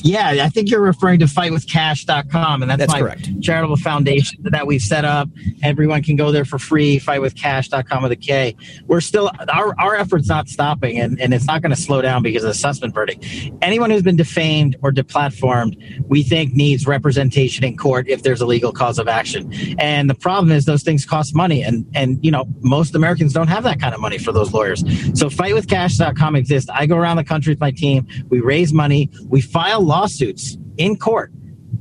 Yeah, 0.00 0.44
I 0.44 0.48
think 0.48 0.70
you're 0.70 0.80
referring 0.80 1.18
to 1.20 1.26
fightwithkash.com, 1.26 2.62
and 2.62 2.70
that's, 2.70 2.80
that's 2.80 2.92
my 2.92 3.00
correct. 3.00 3.40
charitable 3.42 3.76
foundation 3.76 4.38
that 4.44 4.66
we've 4.66 4.82
set 4.82 5.04
up. 5.04 5.28
Everyone 5.62 6.02
can 6.02 6.16
go 6.16 6.30
there 6.30 6.44
for 6.44 6.58
free, 6.58 7.00
fightwithkash.com 7.00 8.02
with 8.02 8.12
a 8.12 8.16
K. 8.16 8.54
We're 8.86 9.00
still, 9.00 9.30
our, 9.52 9.74
our 9.80 9.96
effort's 9.96 10.28
not 10.28 10.48
stopping, 10.48 11.00
and, 11.00 11.20
and 11.20 11.34
it's 11.34 11.46
not 11.46 11.62
going 11.62 11.74
to 11.74 11.80
slow 11.80 12.00
down 12.00 12.22
because 12.22 12.44
of 12.44 12.48
the 12.48 12.58
Sussman 12.68 12.94
verdict. 12.94 13.26
Anyone 13.60 13.90
who's 13.90 14.02
been 14.02 14.16
defamed 14.16 14.76
or 14.82 14.92
deplatformed, 14.92 15.76
we 16.06 16.22
think 16.22 16.54
needs 16.54 16.86
representation 16.86 17.64
in 17.64 17.76
court 17.76 18.08
if 18.08 18.22
there's 18.22 18.40
a 18.40 18.46
legal 18.46 18.72
cause 18.72 18.98
of 18.98 19.08
action. 19.08 19.52
And 19.78 20.08
the 20.08 20.14
problem 20.14 20.52
is 20.52 20.64
those 20.64 20.84
things 20.84 21.04
cost 21.04 21.34
money, 21.34 21.62
and, 21.62 21.84
and 21.94 22.24
you 22.24 22.30
know, 22.30 22.44
most 22.60 22.94
Americans 22.94 23.32
don't 23.32 23.48
have 23.48 23.64
that 23.64 23.80
kind 23.80 23.94
of 23.94 24.00
money 24.00 24.18
for 24.18 24.30
those 24.30 24.52
lawyers. 24.52 24.80
So 25.18 25.28
fightwithkash.com 25.28 26.36
exists. 26.36 26.70
I 26.72 26.86
go 26.86 26.96
around 26.96 27.16
the 27.16 27.24
country 27.24 27.52
with 27.52 27.60
my 27.60 27.72
team. 27.72 28.06
We 28.28 28.40
raise 28.40 28.72
money. 28.72 29.10
We 29.28 29.40
file 29.40 29.87
lawsuits 29.88 30.58
in 30.76 30.98
court 30.98 31.32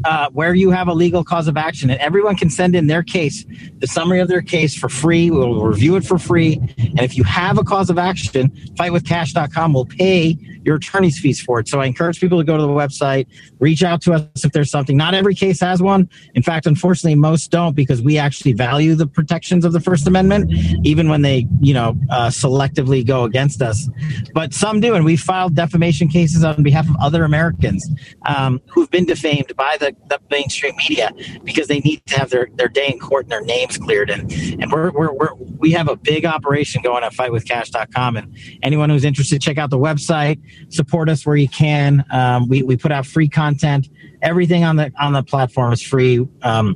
uh, 0.06 0.30
where 0.32 0.54
you 0.54 0.70
have 0.70 0.88
a 0.88 0.94
legal 0.94 1.24
cause 1.24 1.48
of 1.48 1.58
action 1.58 1.90
and 1.90 2.00
everyone 2.00 2.36
can 2.36 2.50
send 2.50 2.76
in 2.76 2.88
their 2.88 3.04
case, 3.04 3.46
the 3.80 3.88
summary 3.88 4.20
of 4.20 4.28
their 4.28 4.42
case 4.42 4.76
for 4.76 4.90
free. 4.90 5.32
We'll 5.32 5.62
review 5.62 5.96
it 5.96 6.06
for 6.06 6.18
free. 6.18 6.60
And 6.78 7.02
if 7.02 7.18
you 7.18 7.24
have 7.24 7.58
a 7.58 7.64
cause 7.64 7.90
of 7.90 7.98
action, 7.98 8.50
fightwithkash.com 8.76 9.74
will 9.74 9.86
pay 9.86 10.38
your 10.68 10.76
attorney's 10.76 11.18
fees 11.18 11.42
for 11.42 11.62
it. 11.62 11.70
So 11.70 11.80
I 11.80 11.86
encourage 11.86 12.20
people 12.20 12.38
to 12.38 12.44
go 12.44 12.58
to 12.58 12.62
the 12.62 12.68
website, 12.68 13.28
reach 13.60 13.84
out 13.84 14.02
to 14.02 14.14
us 14.14 14.44
if 14.44 14.52
there's 14.52 14.70
something. 14.70 14.98
Not 14.98 15.14
every 15.14 15.34
case 15.34 15.62
has 15.62 15.82
one. 15.82 16.10
In 16.36 16.44
fact, 16.44 16.66
unfortunately, 16.66 17.16
most 17.16 17.52
don't 17.52 17.74
because 17.74 18.02
we 18.02 18.18
actually 18.18 18.52
value 18.52 18.94
the 18.94 19.08
protections 19.08 19.64
of 19.64 19.72
the 19.72 19.80
First 19.80 20.08
Amendment, 20.08 20.52
even 20.84 21.08
when 21.08 21.22
they, 21.22 21.48
you 21.62 21.74
know, 21.74 21.96
uh, 22.10 22.28
selectively 22.28 23.06
go 23.06 23.24
against 23.24 23.62
us. 23.62 23.90
But 24.34 24.54
some 24.54 24.82
do, 24.82 24.94
and 24.94 25.06
we 25.06 25.16
filed 25.16 25.56
defamation 25.56 26.10
cases 26.10 26.44
on 26.44 26.64
behalf 26.64 26.90
of 26.90 26.98
other 27.00 27.24
Americans 27.24 27.90
um, 28.26 28.62
who've 28.68 28.92
been 28.92 29.06
defamed 29.06 29.56
by 29.56 29.78
the, 29.80 29.87
the, 30.10 30.20
mainstream 30.30 30.76
media 30.76 31.12
because 31.46 31.68
they 31.68 31.80
need 31.80 32.06
to 32.06 32.20
have 32.20 32.30
their, 32.30 32.50
their 32.56 32.68
day 32.68 32.90
in 32.92 33.00
court 33.00 33.26
and 33.26 33.32
their 33.32 33.42
names 33.42 33.78
cleared. 33.78 34.10
And 34.10 34.32
and 34.32 34.72
we're, 34.72 34.92
we're, 34.92 35.14
we're 35.14 35.34
we 35.36 35.72
have 35.72 35.88
a 35.88 35.96
big 35.96 36.26
operation 36.26 36.82
going 36.82 37.04
at 37.04 37.14
fightwithkash.com. 37.14 38.18
And 38.18 38.36
anyone 38.62 38.90
who's 38.90 39.06
interested, 39.06 39.42
check 39.42 39.58
out 39.58 39.70
the 39.70 39.78
website 39.78 40.42
support 40.70 41.10
us 41.10 41.26
where 41.26 41.36
you 41.36 41.50
can. 41.50 42.06
Um, 42.12 42.48
we, 42.48 42.64
we 42.64 42.78
put 42.78 42.92
out 42.92 43.06
free 43.06 43.30
content. 43.30 43.90
Everything 44.22 44.64
on 44.64 44.76
the 44.78 44.92
on 45.00 45.14
the 45.14 45.24
platform 45.24 45.74
is 45.74 45.82
free, 45.82 46.28
um, 46.42 46.76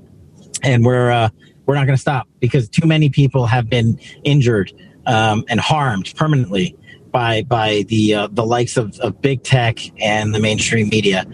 and 0.63 0.85
we're 0.85 1.11
uh, 1.11 1.29
we're 1.65 1.75
not 1.75 1.85
going 1.85 1.95
to 1.95 2.01
stop 2.01 2.27
because 2.39 2.69
too 2.69 2.87
many 2.87 3.09
people 3.09 3.45
have 3.45 3.69
been 3.69 3.99
injured 4.23 4.71
um, 5.05 5.43
and 5.47 5.59
harmed 5.59 6.13
permanently 6.15 6.77
by 7.11 7.41
by 7.43 7.83
the 7.87 8.13
uh, 8.13 8.27
the 8.31 8.45
likes 8.45 8.77
of, 8.77 8.97
of 8.99 9.21
big 9.21 9.43
tech 9.43 9.79
and 9.99 10.35
the 10.35 10.39
mainstream 10.39 10.89
media, 10.89 11.25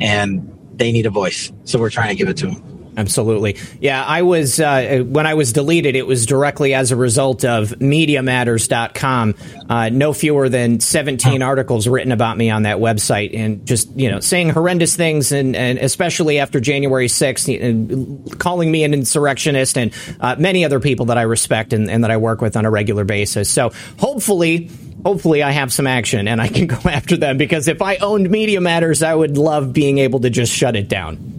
and 0.00 0.50
they 0.80 0.90
need 0.90 1.06
a 1.06 1.10
voice. 1.10 1.52
So 1.64 1.78
we're 1.78 1.90
trying 1.90 2.08
to 2.08 2.16
give 2.16 2.28
it 2.28 2.38
to 2.38 2.46
them. 2.48 2.80
Absolutely. 2.96 3.56
Yeah, 3.80 4.04
I 4.04 4.22
was, 4.22 4.58
uh, 4.58 5.04
when 5.06 5.26
I 5.26 5.34
was 5.34 5.52
deleted, 5.52 5.94
it 5.94 6.06
was 6.06 6.26
directly 6.26 6.74
as 6.74 6.90
a 6.90 6.96
result 6.96 7.44
of 7.44 7.70
MediaMatters.com. 7.70 9.34
Uh, 9.68 9.88
no 9.90 10.12
fewer 10.12 10.48
than 10.48 10.80
17 10.80 11.40
articles 11.40 11.86
written 11.86 12.10
about 12.10 12.36
me 12.36 12.50
on 12.50 12.64
that 12.64 12.78
website 12.78 13.34
and 13.34 13.64
just, 13.64 13.96
you 13.96 14.10
know, 14.10 14.18
saying 14.18 14.50
horrendous 14.50 14.96
things 14.96 15.30
and, 15.30 15.54
and 15.54 15.78
especially 15.78 16.40
after 16.40 16.58
January 16.58 17.06
6th, 17.06 18.38
calling 18.38 18.70
me 18.70 18.82
an 18.82 18.92
insurrectionist 18.92 19.78
and 19.78 19.94
uh, 20.18 20.34
many 20.38 20.64
other 20.64 20.80
people 20.80 21.06
that 21.06 21.18
I 21.18 21.22
respect 21.22 21.72
and, 21.72 21.88
and 21.88 22.02
that 22.02 22.10
I 22.10 22.16
work 22.16 22.40
with 22.40 22.56
on 22.56 22.64
a 22.64 22.70
regular 22.70 23.04
basis. 23.04 23.48
So 23.48 23.70
hopefully, 23.98 24.68
hopefully 25.04 25.42
I 25.42 25.50
have 25.50 25.72
some 25.72 25.86
action 25.86 26.28
and 26.28 26.40
I 26.40 26.48
can 26.48 26.66
go 26.68 26.78
after 26.84 27.16
them 27.16 27.38
because 27.38 27.68
if 27.68 27.82
I 27.82 27.96
owned 27.96 28.30
Media 28.30 28.60
Matters, 28.60 29.02
I 29.02 29.14
would 29.14 29.36
love 29.36 29.72
being 29.72 29.98
able 29.98 30.20
to 30.20 30.30
just 30.30 30.52
shut 30.52 30.76
it 30.76 30.88
down. 30.88 31.36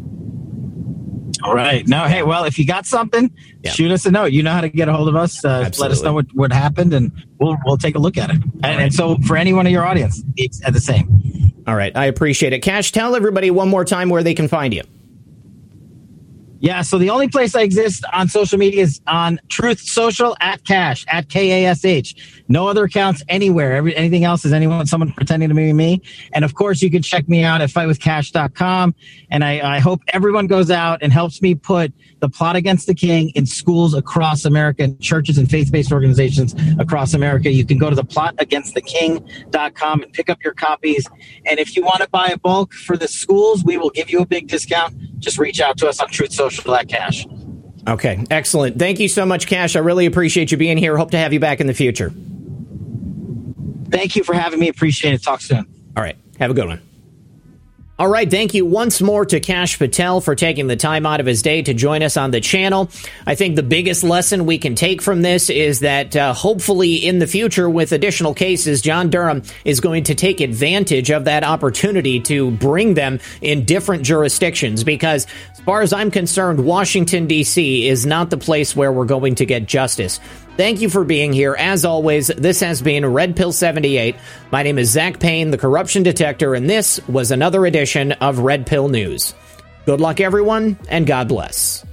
All 1.43 1.55
right. 1.55 1.87
No, 1.87 2.05
hey, 2.05 2.21
well, 2.21 2.43
if 2.43 2.59
you 2.59 2.67
got 2.67 2.85
something, 2.85 3.31
yeah. 3.63 3.71
shoot 3.71 3.91
us 3.91 4.05
a 4.05 4.11
note. 4.11 4.31
You 4.31 4.43
know 4.43 4.51
how 4.51 4.61
to 4.61 4.69
get 4.69 4.87
a 4.87 4.93
hold 4.93 5.07
of 5.07 5.15
us. 5.15 5.43
Uh, 5.43 5.71
let 5.79 5.89
us 5.89 6.03
know 6.03 6.13
what, 6.13 6.27
what 6.35 6.53
happened, 6.53 6.93
and 6.93 7.11
we'll 7.39 7.57
we'll 7.65 7.77
take 7.77 7.95
a 7.95 7.99
look 7.99 8.15
at 8.15 8.29
it. 8.29 8.35
And, 8.35 8.63
right. 8.63 8.79
and 8.79 8.93
so, 8.93 9.17
for 9.25 9.35
anyone 9.37 9.65
in 9.65 9.73
your 9.73 9.83
audience, 9.83 10.21
it's 10.37 10.63
at 10.63 10.73
the 10.73 10.79
same. 10.79 11.51
All 11.65 11.75
right. 11.75 11.95
I 11.95 12.05
appreciate 12.05 12.53
it. 12.53 12.59
Kash, 12.59 12.91
tell 12.91 13.15
everybody 13.15 13.49
one 13.49 13.69
more 13.69 13.85
time 13.85 14.09
where 14.09 14.23
they 14.23 14.33
can 14.33 14.47
find 14.47 14.73
you. 14.73 14.83
Yeah, 16.61 16.83
so 16.83 16.99
the 16.99 17.09
only 17.09 17.27
place 17.27 17.55
I 17.55 17.61
exist 17.61 18.05
on 18.13 18.27
social 18.27 18.59
media 18.59 18.83
is 18.83 19.01
on 19.07 19.39
Truth 19.49 19.79
Social 19.79 20.37
at 20.39 20.63
Kash 20.63 21.03
at 21.07 21.27
K 21.27 21.63
A 21.63 21.69
S 21.69 21.83
H. 21.83 22.43
No 22.47 22.67
other 22.67 22.83
accounts 22.83 23.23
anywhere. 23.29 23.73
Every, 23.73 23.95
anything 23.95 24.25
else 24.25 24.45
is 24.45 24.53
anyone, 24.53 24.85
someone 24.85 25.11
pretending 25.13 25.49
to 25.49 25.55
be 25.55 25.73
me. 25.73 26.03
And 26.33 26.45
of 26.45 26.53
course, 26.53 26.83
you 26.83 26.91
can 26.91 27.01
check 27.01 27.27
me 27.27 27.43
out 27.43 27.61
at 27.61 27.71
fightwithkash.com. 27.71 28.93
And 29.31 29.43
I, 29.43 29.77
I 29.77 29.79
hope 29.79 30.01
everyone 30.09 30.45
goes 30.45 30.69
out 30.69 31.01
and 31.01 31.11
helps 31.11 31.41
me 31.41 31.55
put 31.55 31.91
the 32.19 32.29
plot 32.29 32.55
against 32.55 32.85
the 32.85 32.93
king 32.93 33.29
in 33.29 33.47
schools 33.47 33.95
across 33.95 34.45
America, 34.45 34.83
and 34.83 35.01
churches 35.01 35.39
and 35.39 35.49
faith-based 35.49 35.91
organizations 35.91 36.53
across 36.77 37.15
America. 37.15 37.51
You 37.51 37.65
can 37.65 37.79
go 37.79 37.89
to 37.89 37.95
the 37.95 38.03
plotagainsttheking.com 38.03 40.03
and 40.03 40.13
pick 40.13 40.29
up 40.29 40.43
your 40.43 40.53
copies. 40.53 41.07
And 41.47 41.59
if 41.59 41.75
you 41.75 41.83
want 41.83 42.03
to 42.03 42.09
buy 42.09 42.27
a 42.27 42.37
bulk 42.37 42.73
for 42.73 42.95
the 42.95 43.07
schools, 43.07 43.63
we 43.63 43.77
will 43.77 43.89
give 43.89 44.11
you 44.11 44.19
a 44.19 44.27
big 44.27 44.47
discount. 44.47 44.93
Just 45.21 45.37
reach 45.37 45.61
out 45.61 45.77
to 45.77 45.87
us 45.87 45.99
on 46.01 46.09
Truth 46.09 46.33
Social 46.33 46.73
that 46.73 46.89
Kash. 46.89 47.25
Okay, 47.87 48.23
excellent. 48.29 48.77
Thank 48.77 48.99
you 48.99 49.07
so 49.07 49.25
much, 49.25 49.47
Kash. 49.47 49.75
I 49.75 49.79
really 49.79 50.05
appreciate 50.05 50.51
you 50.51 50.57
being 50.57 50.77
here. 50.77 50.97
Hope 50.97 51.11
to 51.11 51.17
have 51.17 51.31
you 51.31 51.39
back 51.39 51.61
in 51.61 51.67
the 51.67 51.73
future. 51.73 52.11
Thank 53.89 54.15
you 54.15 54.23
for 54.23 54.33
having 54.33 54.59
me. 54.59 54.67
Appreciate 54.67 55.13
it. 55.13 55.23
Talk 55.23 55.41
soon. 55.41 55.65
All 55.95 56.03
right. 56.03 56.17
Have 56.39 56.51
a 56.51 56.53
good 56.53 56.67
one. 56.67 56.81
All 58.01 58.07
right, 58.07 58.31
thank 58.31 58.55
you 58.55 58.65
once 58.65 58.99
more 58.99 59.27
to 59.27 59.39
Kash 59.39 59.77
Patel 59.77 60.21
for 60.21 60.33
taking 60.33 60.65
the 60.65 60.75
time 60.75 61.05
out 61.05 61.19
of 61.19 61.27
his 61.27 61.43
day 61.43 61.61
to 61.61 61.71
join 61.75 62.01
us 62.01 62.17
on 62.17 62.31
the 62.31 62.41
channel. 62.41 62.89
I 63.27 63.35
think 63.35 63.55
the 63.55 63.61
biggest 63.61 64.03
lesson 64.03 64.47
we 64.47 64.57
can 64.57 64.73
take 64.73 65.03
from 65.03 65.21
this 65.21 65.51
is 65.51 65.81
that 65.81 66.15
uh, 66.15 66.33
hopefully 66.33 66.95
in 66.95 67.19
the 67.19 67.27
future, 67.27 67.69
with 67.69 67.91
additional 67.91 68.33
cases, 68.33 68.81
John 68.81 69.11
Durham 69.11 69.43
is 69.65 69.81
going 69.81 70.05
to 70.05 70.15
take 70.15 70.41
advantage 70.41 71.11
of 71.11 71.25
that 71.25 71.43
opportunity 71.43 72.19
to 72.21 72.49
bring 72.49 72.95
them 72.95 73.19
in 73.39 73.65
different 73.65 74.01
jurisdictions 74.01 74.83
because, 74.83 75.27
as 75.51 75.59
far 75.59 75.83
as 75.83 75.93
I'm 75.93 76.09
concerned, 76.09 76.65
Washington, 76.65 77.27
D.C. 77.27 77.87
is 77.87 78.07
not 78.07 78.31
the 78.31 78.37
place 78.37 78.75
where 78.75 78.91
we're 78.91 79.05
going 79.05 79.35
to 79.35 79.45
get 79.45 79.67
justice. 79.67 80.19
Thank 80.57 80.81
you 80.81 80.89
for 80.89 81.03
being 81.03 81.33
here. 81.33 81.55
As 81.57 81.85
always, 81.85 82.27
this 82.27 82.59
has 82.59 82.81
been 82.81 83.05
Red 83.05 83.35
Pill 83.35 83.51
78. 83.51 84.15
My 84.51 84.63
name 84.63 84.77
is 84.77 84.91
Zak 84.91 85.19
Paine, 85.19 85.49
the 85.49 85.57
corruption 85.57 86.03
detector, 86.03 86.53
and 86.53 86.69
this 86.69 86.99
was 87.07 87.31
another 87.31 87.65
edition 87.65 88.11
of 88.13 88.39
Red 88.39 88.67
Pill 88.67 88.89
News. 88.89 89.33
Good 89.85 90.01
luck, 90.01 90.19
everyone, 90.19 90.77
and 90.89 91.07
God 91.07 91.29
bless. 91.29 91.85